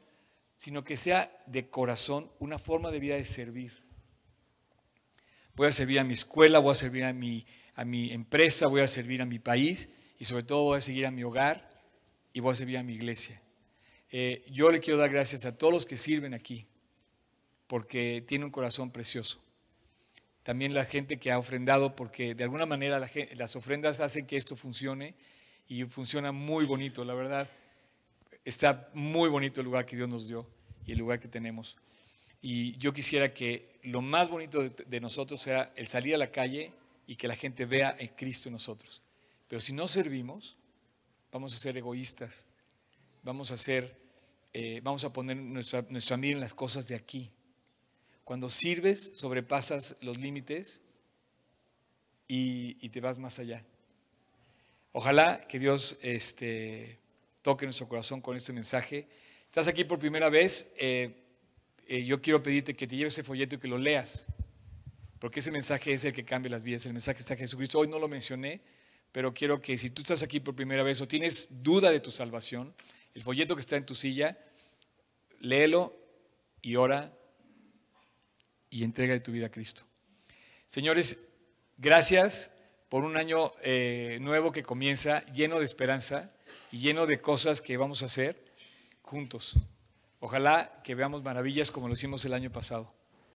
sino 0.57 0.85
que 0.85 0.97
sea 0.97 1.37
de 1.47 1.69
corazón 1.69 2.31
una 2.39 2.59
forma 2.59 2.91
de 2.93 3.01
vida 3.01 3.17
de 3.17 3.25
servir. 3.25 3.83
Voy 5.57 5.67
a 5.67 5.73
servir 5.73 5.99
a 5.99 6.05
mi 6.05 6.13
escuela, 6.13 6.61
voy 6.61 6.73
a 6.73 6.75
servir 6.75 7.05
a 7.05 7.13
mi, 7.13 7.45
a 7.75 7.85
mi 7.85 8.13
empresa, 8.13 8.69
voy 8.69 8.83
a 8.83 8.87
servir 8.87 9.23
a 9.23 9.27
mi 9.27 9.39
país 9.39 9.91
y 10.19 10.27
sobre 10.27 10.45
todo 10.45 10.63
voy 10.63 10.79
a 10.79 10.83
seguir 10.83 11.07
a 11.07 11.11
mi 11.11 11.25
hogar 11.25 11.69
y 12.33 12.41
voy 12.41 12.53
a 12.53 12.55
servir 12.55 12.79
a 12.79 12.83
mi 12.83 12.93
iglesia. 12.93 13.43
Eh, 14.11 14.45
yo 14.51 14.71
le 14.71 14.81
quiero 14.81 14.99
dar 14.99 15.11
gracias 15.11 15.47
a 15.47 15.57
todos 15.57 15.73
los 15.73 15.87
que 15.87 15.97
sirven 15.97 16.35
aquí, 16.35 16.67
porque 17.67 18.23
tiene 18.29 18.45
un 18.45 18.51
corazón 18.51 18.91
precioso. 18.91 19.43
También 20.43 20.75
la 20.75 20.85
gente 20.85 21.19
que 21.19 21.33
ha 21.33 21.39
ofrendado, 21.39 21.97
porque 21.97 22.35
de 22.35 22.45
alguna 22.45 22.67
manera 22.67 23.01
las 23.35 23.57
ofrendas 23.57 24.01
hacen 24.01 24.27
que 24.27 24.37
esto 24.37 24.55
funcione 24.55 25.15
y 25.67 25.85
funciona 25.85 26.31
muy 26.31 26.67
bonito, 26.67 27.05
la 27.05 27.15
verdad 27.15 27.49
está 28.45 28.91
muy 28.95 29.29
bonito 29.29 29.61
el 29.61 29.67
lugar 29.67 29.87
que 29.87 29.97
Dios 29.97 30.09
nos 30.09 30.27
dio 30.27 30.47
y 30.85 30.93
el 30.93 30.99
lugar 30.99 31.21
que 31.21 31.29
tenemos. 31.29 31.77
Y 32.41 32.77
yo 32.79 32.93
quisiera 32.93 33.33
que 33.33 33.79
lo 33.85 34.03
más 34.03 34.29
bonito 34.29 34.69
de, 34.69 35.01
nosotros 35.01 35.41
sea 35.41 35.73
el 35.77 35.87
salir 35.87 36.15
a 36.15 36.19
la 36.19 36.33
calle 36.33 36.73
y 37.07 37.17
que 37.17 37.29
la 37.29 37.37
gente 37.37 37.67
vea 37.67 37.91
a 37.91 38.17
Cristo 38.17 38.49
en 38.49 38.55
nosotros. 38.55 39.03
Pero 39.49 39.61
si 39.61 39.73
no 39.73 39.87
servimos, 39.87 40.57
vamos 41.31 41.55
a 41.55 41.57
ser 41.57 41.77
egoístas, 41.77 42.45
vamos 43.23 43.53
a 43.53 43.57
ser, 43.57 43.97
eh, 44.53 44.81
vamos 44.83 45.05
a 45.05 45.13
poner 45.13 45.37
nuestra, 45.37 45.87
nuestra 45.89 46.17
mira 46.17 46.35
en 46.35 46.41
las 46.41 46.55
cosas 46.55 46.89
de 46.89 46.97
aquí. 46.97 47.31
Cuando 48.25 48.51
sirves, 48.51 49.13
sobrepasas 49.15 49.97
los 50.01 50.19
límites 50.19 50.81
y, 52.27 52.77
y 52.85 52.89
te 52.89 53.01
vas 53.01 53.19
más 53.19 53.39
allá. 53.39 53.65
Ojalá 54.93 55.47
que 55.47 55.59
Dios 55.59 55.99
este, 56.03 56.99
toque 57.43 57.67
nuestro 57.67 57.89
corazón 57.89 58.21
con 58.21 58.37
este 58.37 58.53
mensaje. 58.53 59.09
Estás 59.45 59.69
aquí 59.69 59.85
por 59.85 59.99
primera 59.99 60.31
vez, 60.31 60.73
eh, 60.79 61.15
eh, 61.87 62.05
yo 62.05 62.23
quiero 62.23 62.43
pedirte 62.43 62.75
que 62.75 62.87
te 62.87 62.97
lleves 62.97 63.15
ese 63.15 63.25
folleto 63.25 63.57
y 63.57 63.59
que 63.59 63.69
lo 63.69 63.77
leas, 63.77 64.27
porque 65.19 65.41
ese 65.41 65.51
mensaje 65.51 65.93
es 65.93 66.05
el 66.05 66.13
que 66.13 66.25
cambia 66.25 66.51
las 66.51 66.63
vidas, 66.63 66.87
el 66.87 66.93
mensaje 66.93 67.19
está 67.19 67.37
Jesucristo. 67.37 67.81
Hoy 67.81 67.89
no 67.89 67.99
lo 67.99 68.09
mencioné, 68.09 68.61
pero 69.11 69.35
quiero 69.35 69.61
que 69.61 69.77
si 69.77 69.91
tú 69.91 70.03
estás 70.03 70.23
aquí 70.23 70.41
por 70.41 70.55
primera 70.55 70.83
vez 70.83 71.01
o 71.01 71.09
tienes 71.09 71.49
duda 71.51 71.91
de 71.91 72.01
tu 72.01 72.11
salvación, 72.11 72.75
el 73.15 73.23
folleto 73.23 73.55
que 73.55 73.61
está 73.61 73.77
en 73.77 73.85
tu 73.85 73.95
silla, 73.95 74.39
léelo 75.41 75.95
y 76.63 76.77
ora 76.77 77.13
y 78.71 78.85
entrega 78.85 79.13
de 79.13 79.21
tu 79.21 79.33
vida 79.33 79.47
a 79.47 79.51
Cristo. 79.51 79.83
Señores, 80.67 81.23
gracias 81.77 82.55
por 82.89 83.05
un 83.05 83.17
año 83.17 83.53
eh, 83.63 84.19
nuevo 84.21 84.53
que 84.53 84.63
comienza 84.63 85.25
lleno 85.27 85.59
de 85.59 85.65
esperanza 85.67 86.33
y 86.73 86.79
lleno 86.79 87.07
de 87.07 87.19
cosas 87.19 87.61
que 87.61 87.77
vamos 87.77 88.03
a 88.03 88.07
hacer 88.07 88.43
juntos. 89.03 89.55
Ojalá 90.19 90.81
que 90.83 90.95
veamos 90.95 91.23
maravillas 91.23 91.71
como 91.71 91.87
lo 91.87 91.93
hicimos 91.93 92.25
el 92.25 92.33
año 92.33 92.51
pasado. 92.51 92.93